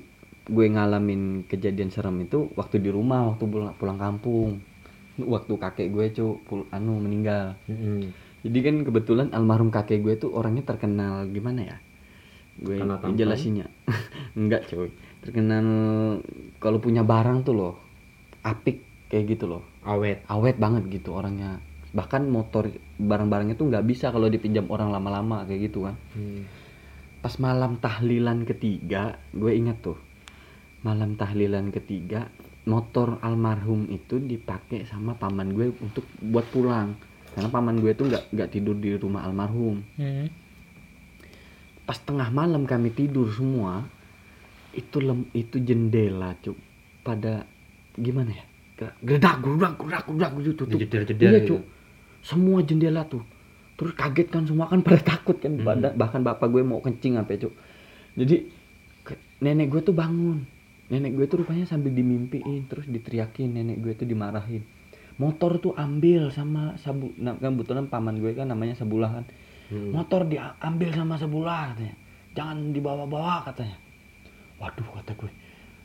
[0.49, 4.63] gue ngalamin kejadian serem itu waktu di rumah waktu pulang, pulang kampung.
[5.19, 7.59] Waktu kakek gue cu pul- anu meninggal.
[7.67, 8.28] Mm-mm.
[8.47, 11.77] Jadi kan kebetulan almarhum kakek gue tuh orangnya terkenal gimana ya?
[12.59, 12.83] Gue
[13.15, 13.67] jelasinnya.
[14.39, 14.91] Enggak cuy.
[15.23, 15.67] Terkenal
[16.63, 17.75] kalau punya barang tuh loh
[18.47, 19.63] apik kayak gitu loh.
[19.83, 20.23] Awet.
[20.29, 21.59] awet banget gitu orangnya.
[21.91, 22.69] Bahkan motor
[23.01, 25.97] barang-barangnya tuh nggak bisa kalau dipinjam orang lama-lama kayak gitu kan.
[26.15, 26.45] Hmm.
[27.19, 29.99] pas malam tahlilan ketiga gue ingat tuh.
[30.87, 32.31] Malam tahlilan ketiga
[32.71, 37.08] motor almarhum itu dipakai sama paman gue untuk buat pulang
[37.39, 39.79] karena paman gue tuh nggak nggak tidur di rumah almarhum.
[39.95, 40.27] Hmm.
[41.87, 43.87] pas tengah malam kami tidur semua
[44.77, 46.59] itu lem, itu jendela cuk.
[47.01, 47.47] Pada
[47.97, 48.45] gimana ya?
[48.77, 50.67] Kayak gerak gerak gerak gerak gitu tuh.
[50.69, 51.57] Jeder-jeder iya gitu.
[51.57, 51.63] cuk.
[52.21, 53.25] Semua jendela tuh.
[53.79, 55.57] Terus kaget kan semua kan pada takut kan.
[55.57, 55.65] Hmm.
[55.65, 57.55] Pada- bahkan bapak gue mau kencing sampai cuk.
[58.19, 58.37] Jadi
[59.07, 60.45] ke- nenek gue tuh bangun.
[60.93, 64.61] Nenek gue tuh rupanya sambil dimimpiin terus diteriakin nenek gue tuh dimarahin
[65.19, 69.27] motor tuh ambil sama sabu nah, kan kebetulan paman gue kan namanya sebulah kan.
[69.69, 69.93] Hmm.
[69.93, 71.97] motor diambil sama sebulah katanya.
[72.33, 73.77] Jangan dibawa-bawa katanya.
[74.63, 75.31] Waduh kata gue.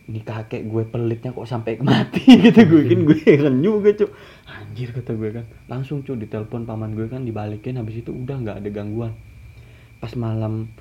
[0.03, 2.81] Ini kakek gue pelitnya kok sampai mati gitu gue.
[2.87, 4.11] Kan gue heran juga cuk.
[4.47, 5.45] Anjir kata gue kan.
[5.67, 7.75] Langsung cuk ditelepon paman gue kan dibalikin.
[7.75, 9.11] Habis itu udah nggak ada gangguan.
[9.99, 10.71] Pas malam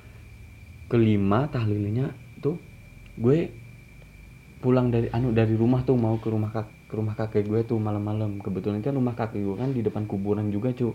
[0.87, 2.61] kelima tahlilnya tuh
[3.17, 3.49] gue
[4.63, 7.81] pulang dari anu dari rumah tuh mau ke rumah kak ke rumah kakek gue tuh
[7.81, 8.37] malam-malam.
[8.37, 10.93] Kebetulan kan rumah kakek gue kan di depan kuburan juga cuk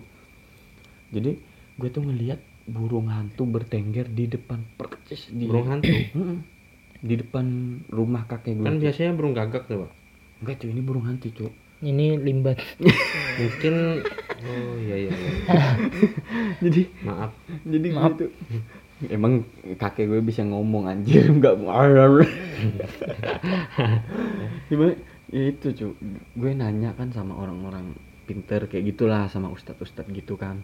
[1.08, 1.40] jadi
[1.78, 5.88] gue tuh ngelihat burung hantu bertengger di depan percis di burung hantu?
[6.98, 7.46] Di depan
[7.94, 9.90] rumah kakek gue kan biasanya burung gagak tuh pak?
[10.42, 12.58] Enggak cuy ini burung hantu cuy Ini limbat.
[13.38, 14.02] mungkin
[14.42, 15.32] oh iya iya, iya.
[16.66, 17.30] jadi maaf.
[17.62, 18.10] jadi Maaf.
[18.18, 18.26] gitu
[19.14, 19.46] emang
[19.78, 21.54] kakek gue bisa ngomong anjir enggak
[24.66, 24.94] gimana
[25.28, 25.92] ya itu cuy
[26.40, 27.92] gue nanya kan sama orang-orang
[28.28, 30.56] pinter kayak gitulah sama ustadz ustadz gitu kan.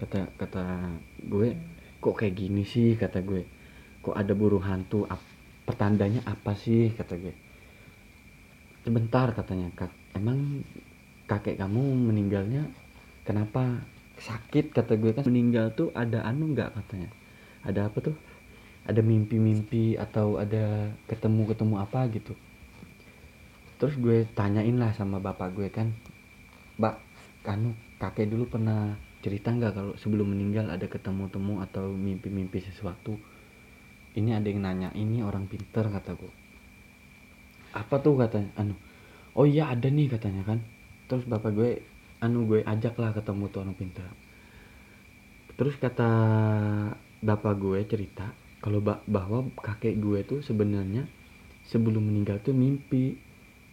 [0.00, 0.64] Kata kata
[1.32, 1.48] gue
[2.02, 2.96] kok kayak gini sih?
[2.96, 3.42] kata gue.
[4.04, 5.04] Kok ada burung hantu?
[5.08, 5.34] Ap-
[5.68, 6.92] pertandanya apa sih?
[6.98, 7.34] kata gue.
[8.84, 9.68] Sebentar katanya.
[9.76, 10.64] Kak emang
[11.30, 12.68] kakek kamu meninggalnya
[13.24, 13.80] kenapa?
[14.20, 15.12] Sakit kata gue.
[15.16, 16.72] Kan meninggal tuh ada anu nggak?
[16.76, 17.08] katanya.
[17.64, 18.16] Ada apa tuh?
[18.88, 22.32] Ada mimpi-mimpi atau ada ketemu-ketemu apa gitu
[23.76, 25.92] terus gue tanyain lah sama bapak gue kan
[26.80, 26.96] mbak
[27.46, 33.18] anu kakek dulu pernah cerita nggak kalau sebelum meninggal ada ketemu-temu atau mimpi-mimpi sesuatu?
[34.16, 36.32] Ini ada yang nanya ini orang pinter kata gue
[37.76, 38.16] apa tuh?
[38.16, 38.72] katanya anu
[39.36, 40.64] oh iya ada nih katanya kan.
[41.10, 41.70] Terus bapak gue
[42.24, 44.08] anu gue ajak lah ketemu tuh orang pinter.
[45.60, 46.10] Terus kata
[47.20, 48.32] bapak gue cerita
[48.64, 51.04] kalau ba- bahwa kakek gue tuh sebenarnya
[51.68, 53.18] sebelum meninggal tuh mimpi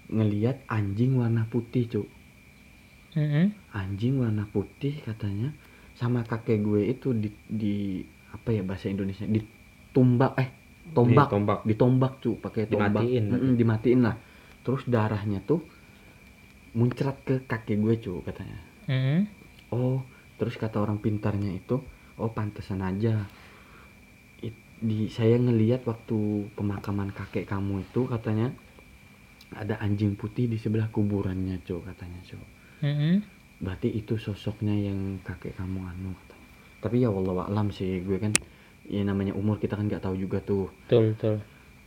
[0.09, 2.07] ngelihat anjing warna putih cuk
[3.13, 3.53] Mm-mm.
[3.71, 5.53] anjing warna putih katanya
[5.93, 7.75] sama kakek gue itu di, di
[8.33, 10.49] apa ya bahasa Indonesia ditumbak eh
[10.91, 11.59] tombak Ditombak.
[11.63, 13.43] ditombak cu pakai tombak Dimatiin berarti.
[13.45, 14.15] Mm-mm, dimatiin lah
[14.65, 15.61] terus darahnya tuh
[16.73, 18.57] muncrat ke kakek gue cu katanya
[18.89, 19.19] Mm-mm.
[19.71, 20.01] oh
[20.35, 21.77] terus kata orang pintarnya itu
[22.17, 23.29] oh pantesan aja
[24.41, 26.17] It- di saya ngelihat waktu
[26.57, 28.51] pemakaman kakek kamu itu katanya
[29.55, 32.37] ada anjing putih di sebelah kuburannya cu katanya cu
[32.83, 33.23] Mm-mm.
[33.63, 36.47] berarti itu sosoknya yang kakek kamu anu katanya.
[36.83, 38.35] Tapi ya wallah alam sih gue kan
[38.83, 40.67] ya namanya umur kita kan nggak tahu juga tuh.
[40.83, 41.35] Betul, betul.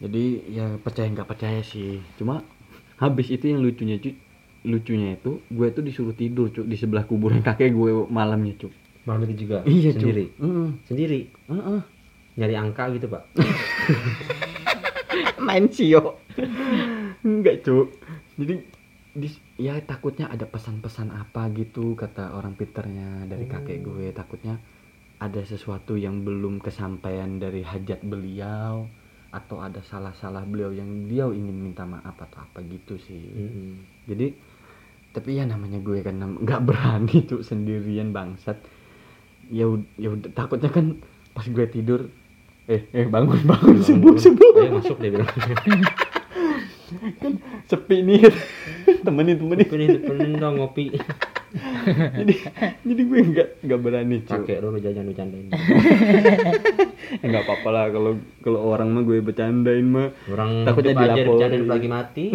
[0.00, 2.00] jadi ya percaya nggak percaya sih.
[2.16, 2.40] Cuma
[3.02, 4.16] habis itu yang lucunya cu
[4.64, 8.72] lucunya itu gue tuh disuruh tidur cu di sebelah kuburan kakek gue malamnya cu
[9.04, 9.62] malam itu juga?
[9.68, 10.32] Iya sendiri?
[10.40, 10.68] Mm-mm.
[10.88, 11.20] sendiri?
[11.52, 11.78] Mm-mm.
[12.40, 13.22] nyari angka gitu pak?
[15.46, 16.18] Main sio
[17.26, 17.90] enggak cu
[18.38, 18.62] jadi
[19.16, 24.12] di- ya takutnya ada pesan-pesan apa gitu kata orang pinternya dari kakek gue.
[24.12, 24.60] Takutnya
[25.16, 28.84] ada sesuatu yang belum kesampaian dari hajat beliau
[29.32, 33.24] atau ada salah-salah beliau yang dia ingin minta maaf atau apa gitu sih.
[33.24, 33.70] Mm-mm.
[34.04, 34.36] jadi
[35.16, 38.60] tapi ya namanya gue kan nggak berani tuh sendirian bangsat.
[39.48, 39.64] Ya
[39.96, 41.00] ya takutnya kan
[41.32, 42.12] pas gue tidur
[42.68, 44.12] eh eh bangun bangun subuh
[44.58, 45.24] ayo masuk bilang
[47.70, 48.20] sepi nih.
[49.02, 49.66] Temenin temenin.
[49.66, 50.92] Ini temenin dong ngopi.
[51.86, 52.34] Jadi
[52.84, 55.46] jadi gue nggak nggak berani cuy pakai dulu jajan bercandain
[57.22, 57.84] ya nggak apa-apa lah.
[57.88, 58.12] Kalau
[58.44, 60.12] kalau orang mah gue bercandain mah.
[60.28, 61.32] Orang Takutnya dilaporin.
[61.32, 62.26] bercandain lagi mati.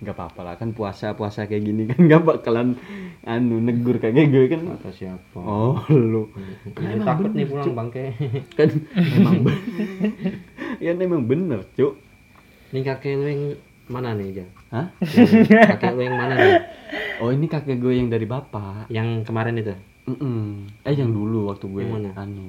[0.00, 0.54] Nggak apa-apa lah.
[0.56, 2.80] Kan puasa puasa kayak gini kan nggak bakalan
[3.28, 4.60] anu negur kayak gue kan.
[4.80, 5.36] Kata siapa?
[5.36, 6.32] Oh lu.
[6.72, 8.14] Jadi takut nih pulang bangke
[8.56, 9.52] kan emang
[10.80, 12.05] ya emang bener cuk
[12.68, 13.42] ini kakek lu yang
[13.86, 14.50] mana nih Jang?
[14.68, 14.86] Hah?
[15.00, 16.54] Yang kakek lu yang mana nih
[17.16, 19.72] oh ini kakek gue yang dari bapak yang kemarin itu
[20.06, 20.68] Mm-mm.
[20.82, 22.10] eh yang dulu waktu gue Yang mana?
[22.16, 22.46] anu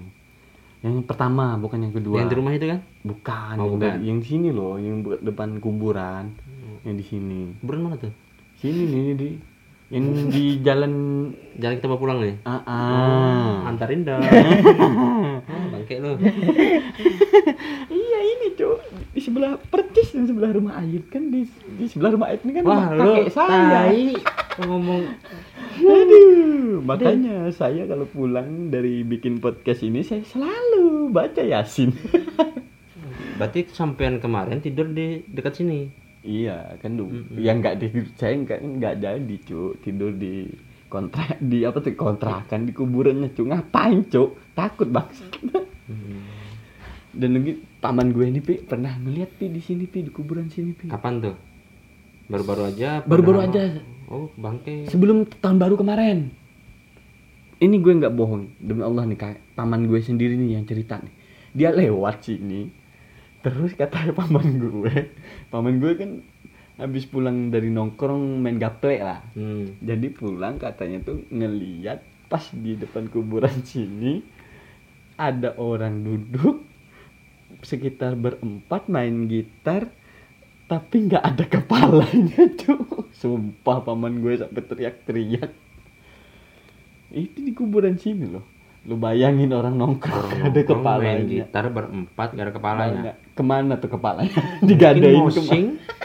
[0.77, 3.81] yang pertama bukan yang kedua yang di rumah itu kan bukan Oh, yang bukan.
[3.87, 6.37] dari- yang sini loh yang depan kuburan
[6.83, 8.13] yang di sini bulan mana tuh
[8.55, 9.29] sini nih di
[9.87, 10.93] yang di jalan
[11.55, 13.71] jalan kita mau pulang nih ah, ah.
[13.71, 14.19] antarin dong
[15.47, 16.19] oh, bangke lu.
[17.87, 18.79] Iya ini cuk.
[19.15, 21.47] Di sebelah percis di sebelah rumah Ayub kan di
[21.79, 23.63] di sebelah rumah Ayub ini kan wah rumah lu kakek saya.
[23.71, 24.07] tai
[24.67, 25.03] ngomong.
[25.77, 31.95] Aduh makanya saya kalau pulang dari bikin podcast ini saya selalu baca Yasin.
[33.37, 37.07] Berarti sampean kemarin tidur di dekat sini iya kan du
[37.39, 37.87] yang nggak di
[38.19, 39.79] saya nggak nggak jadi cuk.
[39.79, 40.51] Tidur di
[40.91, 41.95] kontrak di apa tuh?
[41.95, 43.47] Kontrakan di kuburannya cuk.
[43.47, 44.35] Ngapain cuk?
[44.51, 45.23] Takut banget
[47.17, 50.71] dan lagi paman gue ini pi pernah ngeliat pi di sini pi di kuburan sini
[50.77, 50.85] pi?
[50.93, 51.35] Kapan tuh?
[52.29, 53.01] Baru-baru aja.
[53.01, 53.81] Baru-baru aja.
[54.07, 54.87] Oh, bangke.
[54.87, 56.31] sebelum tahun baru kemarin.
[57.57, 58.53] Ini gue nggak bohong.
[58.61, 61.13] Demi Allah nih kak paman gue sendiri nih yang cerita nih.
[61.57, 62.69] Dia lewat sini
[63.53, 65.11] terus kata paman gue
[65.47, 66.11] paman gue kan
[66.77, 69.25] habis pulang dari nongkrong main gaple lah.
[69.33, 69.81] Hmm.
[69.81, 74.21] jadi pulang katanya tuh ngeliat pas di depan kuburan sini
[75.17, 76.61] ada orang duduk
[77.65, 79.89] sekitar berempat main gitar
[80.67, 85.51] tapi nggak ada kepalanya tuh sumpah paman gue sampai teriak-teriak.
[87.07, 88.56] Itu di kuburan sini loh
[88.87, 93.01] lu bayangin orang nongkrong nggak ada Nongkrong, main kepalanya gitar berempat gak ada kepalanya.
[93.03, 94.31] Mana- ke mana tuh kepalanya
[94.63, 95.35] Mungkin digadain mosing.
[95.35, 95.95] ke mana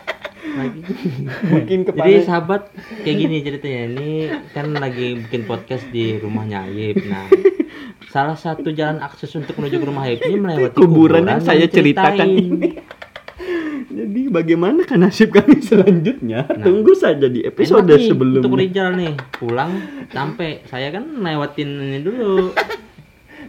[0.53, 0.81] lagi.
[1.55, 2.63] mungkin Jadi kepala sahabat
[3.01, 4.11] kayak gini ceritanya ini
[4.53, 7.07] kan lagi bikin podcast di rumahnya Ayib.
[7.07, 7.25] Nah,
[8.11, 12.29] salah satu jalan akses untuk menuju ke rumah Ayib ini melewati kuburan yang saya ceritakan
[12.29, 12.69] ini.
[14.33, 16.49] Bagaimana kan nasib kami selanjutnya?
[16.49, 16.65] Nah.
[16.65, 18.57] Tunggu saja di episode nih Untuk sebelumnya.
[18.65, 19.73] Rijal nih pulang
[20.09, 22.57] sampai saya kan lewatin ini dulu.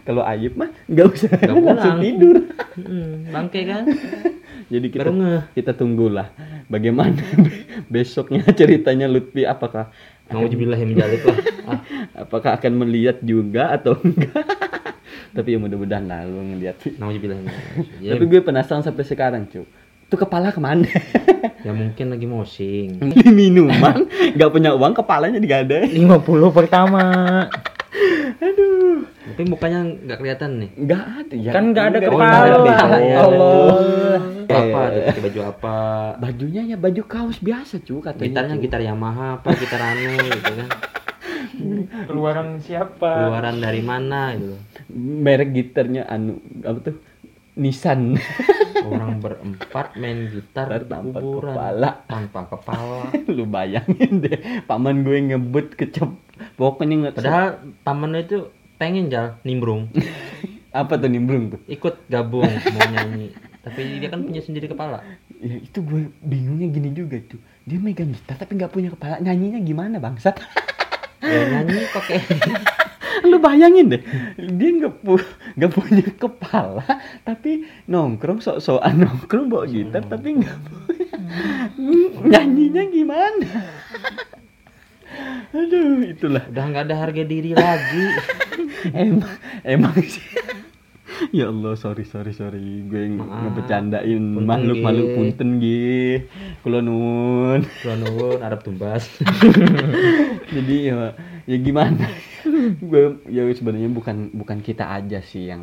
[0.04, 2.36] Kalau Ayub mah nggak usah Nggak langsung tidur.
[2.76, 3.88] Hmm, bangke kan?
[4.72, 5.42] Jadi kita Baru ngeh.
[5.56, 6.28] kita tunggulah
[6.68, 7.20] bagaimana
[7.92, 9.88] besoknya ceritanya Lutfi apakah
[10.32, 11.38] Mau jubilah yang menjalik lah.
[11.68, 11.80] Ah,
[12.24, 14.40] apakah akan melihat juga atau enggak?
[15.36, 16.80] Tapi ya mudah-mudahan lah lu ngeliat.
[16.80, 17.86] yang menjalik.
[18.00, 19.68] Ya, Tapi gue penasaran sampai sekarang, cu.
[20.14, 20.86] Itu kepala ke mana?
[21.66, 23.02] ya mungkin lagi mosing.
[23.10, 25.90] Beli minuman, nggak punya uang, kepalanya digadai.
[25.90, 26.14] 50
[26.54, 27.02] pertama.
[28.38, 29.02] Aduh.
[29.10, 30.70] Tapi mukanya nggak kelihatan nih.
[30.78, 31.50] Nggak ada ya.
[31.50, 32.36] Kan nggak ada Nggak kepala.
[32.38, 32.74] ada deh.
[33.02, 33.74] Ya Allah.
[34.44, 34.54] Apa?
[34.54, 35.76] Eh, Ada pakai baju apa?
[36.22, 38.22] Bajunya ya baju kaos biasa cu katanya.
[38.22, 38.62] Gitarnya cu.
[38.62, 40.68] gitar Yamaha apa gitar anu gitu kan.
[42.06, 43.10] Keluaran siapa?
[43.18, 44.54] Keluaran dari mana gitu.
[44.94, 46.96] Merek gitarnya anu apa tuh?
[47.54, 48.18] Nissan.
[48.84, 51.90] Orang berempat main gitar di Tanpa kuburan kepala.
[52.04, 53.08] tanpa kepala.
[53.36, 54.36] Lu bayangin deh,
[54.68, 56.12] paman gue ngebut kecep.
[56.54, 57.48] Pokoknya nggak Padahal
[57.80, 59.88] paman itu pengen jal nimbrung,
[60.74, 61.60] apa tuh nimbrung tuh?
[61.64, 63.32] ikut gabung mau nyanyi.
[63.64, 65.00] Tapi dia kan punya sendiri kepala.
[65.40, 67.40] Ya itu gue bingungnya gini juga tuh.
[67.64, 69.16] Dia megang gitar tapi nggak punya kepala.
[69.18, 70.36] Nyanyinya gimana bangsat?
[71.24, 72.20] Ya nyanyi pakai
[73.24, 74.02] Lu bayangin deh,
[74.36, 75.16] dia nggak pu
[75.54, 76.82] nggak punya kepala,
[77.22, 81.08] tapi nongkrong sok-sokan nongkrong bawa gitar, tapi nggak punya
[82.30, 83.46] nyanyinya gimana?
[85.54, 88.04] Aduh, itulah udah nggak ada harga diri lagi.
[88.90, 90.24] emang emang sih.
[91.30, 93.38] Ya Allah, sorry sorry sorry, gue nge- Maaf.
[93.46, 96.26] ngebecandain makhluk makhluk punten gih,
[96.60, 97.62] kulo nun.
[97.80, 99.08] Kulon nuwun Arab tumbas.
[100.50, 100.98] jadi ya
[101.44, 102.08] ya gimana
[102.90, 105.60] gue ya sebenarnya bukan bukan kita aja sih yang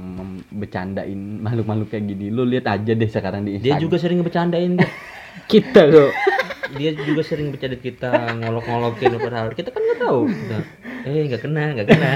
[0.54, 4.74] bercandain makhluk-makhluk kayak gini lu lihat aja deh sekarang di Dia Instagram juga sering bercandain.
[5.48, 6.12] Kita kok.
[6.76, 8.12] Dia juga sering bercanda kita
[8.44, 10.22] ngolok-ngolokin padahal kita kan nggak tahu.
[11.08, 12.10] Eh nggak kena nggak kena.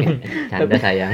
[0.50, 1.12] Canda sayang.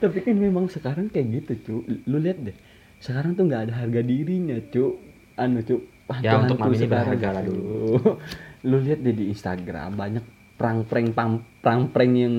[0.00, 1.74] tapi kan memang sekarang kayak gitu cu
[2.08, 2.56] lu lihat deh
[3.00, 4.96] sekarang tuh nggak ada harga dirinya cu
[5.36, 5.76] anu cu
[6.18, 8.18] Ya, untuk mami ini berharga lah dulu.
[8.66, 10.24] lu lihat deh di Instagram banyak
[10.60, 12.34] prank-prank pam- prank-prank yang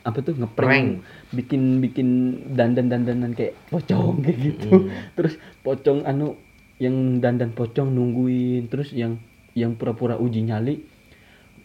[0.00, 0.46] apa tuh Prank.
[0.46, 0.86] ngeprank
[1.32, 2.08] bikin bikin
[2.48, 4.86] dandan dandanan kayak pocong kayak gitu Mm.
[5.18, 6.38] terus pocong anu
[6.78, 9.18] yang dandan pocong nungguin terus yang
[9.52, 10.78] yang pura-pura uji nyali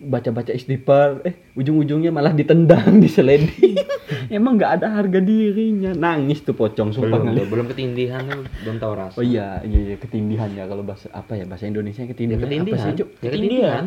[0.01, 3.77] baca-baca istighfar eh ujung-ujungnya malah ditendang diseleding
[4.33, 8.93] emang nggak ada harga dirinya nangis tuh pocong sumpah Belum belum ketindihan lu belum tahu
[8.95, 9.15] rasa.
[9.15, 12.49] oh iya iya, iya ketindihan ya kalau bahasa apa ya bahasa Indonesia Ya ketindihan, apa
[12.49, 12.81] ketindihan.
[12.81, 13.29] sih Ya ketindihan.
[13.29, 13.85] ketindihan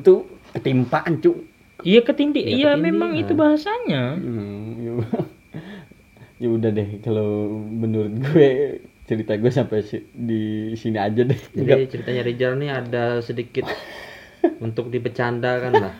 [0.00, 0.20] tuh
[0.52, 1.36] ketimpaan cuk.
[1.82, 2.40] Iya ketindi.
[2.40, 2.78] Ya, Iya ketindihan.
[2.78, 4.14] memang itu bahasanya.
[4.14, 4.92] Hmm, ya,
[6.38, 8.48] ya udah deh kalau menurut gue
[9.02, 10.42] cerita gue sampai si- di
[10.72, 11.40] sini aja deh.
[11.50, 13.66] Jadi Nggak- ceritanya Rizal nih ada sedikit
[14.60, 15.94] untuk dibecandakan lah.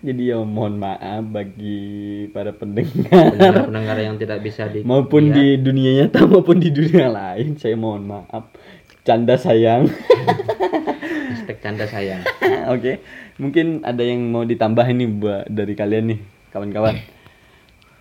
[0.00, 1.82] Jadi ya mohon maaf bagi
[2.28, 3.10] para pendengar.
[3.32, 5.34] Pendengar-pendengar yang tidak bisa di maupun lihat.
[5.34, 8.54] di dunia nyata maupun di dunia lain saya mohon maaf.
[9.02, 9.84] Canda sayang
[11.30, 12.22] hashtag canda sayang.
[12.74, 13.00] Oke
[13.36, 16.20] mungkin ada yang mau ditambahin nih buat dari kalian nih
[16.50, 16.96] kawan-kawan.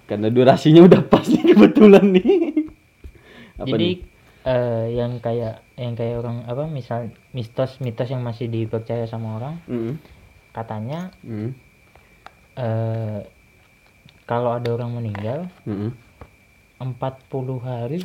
[0.03, 2.27] Karena durasinya udah pas nih kebetulan nih.
[3.57, 3.95] Apa Jadi nih?
[4.43, 9.93] eh, yang kayak yang kayak orang apa misal mitos-mitos yang masih dipercaya sama orang Mm,
[10.53, 11.49] katanya mm,
[12.53, 13.19] eh
[14.23, 15.89] kalau ada orang meninggal mm,
[16.77, 17.99] 40 hari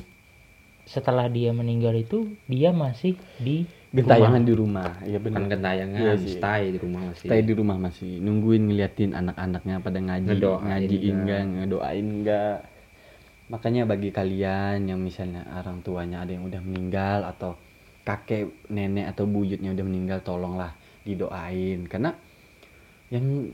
[0.88, 4.90] setelah dia meninggal itu dia masih di gentayangan di rumah.
[5.00, 5.48] Iya benar.
[5.48, 6.36] Gentayangan Iya sih.
[6.36, 7.26] stay di rumah masih.
[7.28, 8.12] Stay di rumah masih.
[8.20, 11.40] Nungguin ngeliatin anak-anaknya pada ngaji Ngedoain ngajiin enggak.
[11.40, 12.56] enggak ngedoain enggak
[13.48, 17.56] makanya bagi kalian yang misalnya orang tuanya ada yang udah meninggal atau
[18.04, 21.88] kakek nenek atau buyutnya udah meninggal tolonglah didoain.
[21.88, 22.12] Karena
[23.08, 23.48] yang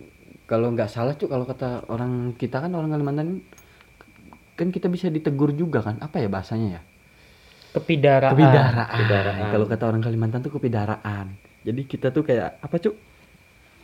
[0.50, 3.46] kalau nggak salah cuy kalau kata orang kita kan orang Kalimantan
[4.58, 6.02] kan kita bisa ditegur juga kan?
[6.02, 6.82] Apa ya bahasanya ya
[7.74, 8.86] kepidaraan kepidaraan.
[8.88, 9.50] kepidaraan.
[9.50, 11.26] Kalau kata orang Kalimantan tuh kepidaraan.
[11.60, 12.94] Jadi kita tuh kayak apa cuk?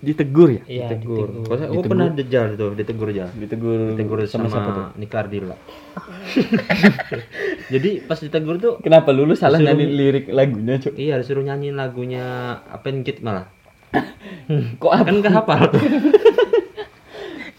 [0.00, 0.62] Ditegur ya?
[0.64, 1.28] Iya, ditegur.
[1.28, 1.56] ditegur.
[1.58, 3.28] Saya- oh, pernah dejal tuh, ditegur aja.
[3.28, 4.86] Ditegur, Ditegur sama, siapa tuh?
[4.96, 5.52] Niklar Dila.
[7.68, 10.94] Jadi pas ditegur tuh Kenapa lu, lu salah Disuruh- nyanyi lirik lagunya cuk?
[10.96, 12.24] iya disuruh nyanyiin lagunya
[12.66, 13.52] Apengit malah.
[14.80, 15.04] Kok apa?
[15.04, 15.82] Kan gak hafal tuh.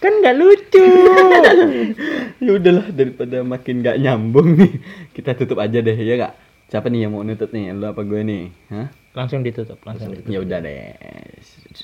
[0.02, 0.82] Kan nggak lucu
[2.43, 4.74] ya udahlah daripada makin nggak nyambung nih.
[5.14, 6.34] Kita tutup aja deh ya gak?
[6.74, 7.70] Siapa nih yang mau nutup nih?
[7.76, 8.43] Lu apa gue nih?
[8.74, 8.89] Hah?
[9.12, 10.95] langsung ditutup langsung ditutup Ya udah deh.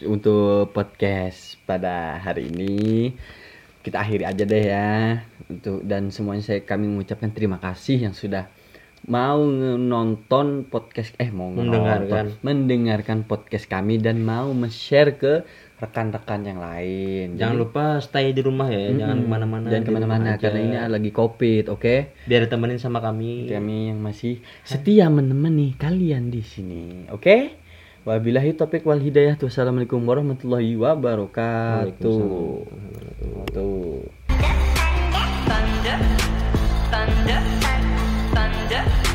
[0.07, 3.11] Untuk podcast pada hari ini
[3.83, 5.21] kita akhiri aja deh ya.
[5.51, 8.47] Untuk dan semuanya saya kami mengucapkan terima kasih yang sudah
[9.05, 9.43] mau
[9.77, 12.33] nonton podcast eh mau Mendengarkan.
[12.33, 15.33] nonton, mendengarkan podcast kami dan mau men-share ke
[15.77, 17.37] rekan-rekan yang lain.
[17.37, 19.67] Jangan Jadi, lupa stay di rumah ya, mm, jangan ke mana-mana.
[19.69, 21.81] Jangan ke mana-mana karena ini lagi covid, oke?
[21.81, 21.99] Okay?
[22.25, 23.45] Biar temenin sama kami.
[23.45, 27.21] Kami yang masih setia menemani kalian di sini, oke?
[27.21, 27.41] Okay?
[28.07, 29.37] Wabillahi topik wal hidayah.
[29.37, 31.99] Wassalamualaikum warahmatullahi wabarakatuh.
[33.51, 34.01] Tuh.
[35.47, 35.99] Thunder,
[36.89, 37.43] thunder, thunder,
[38.33, 39.06] thunder.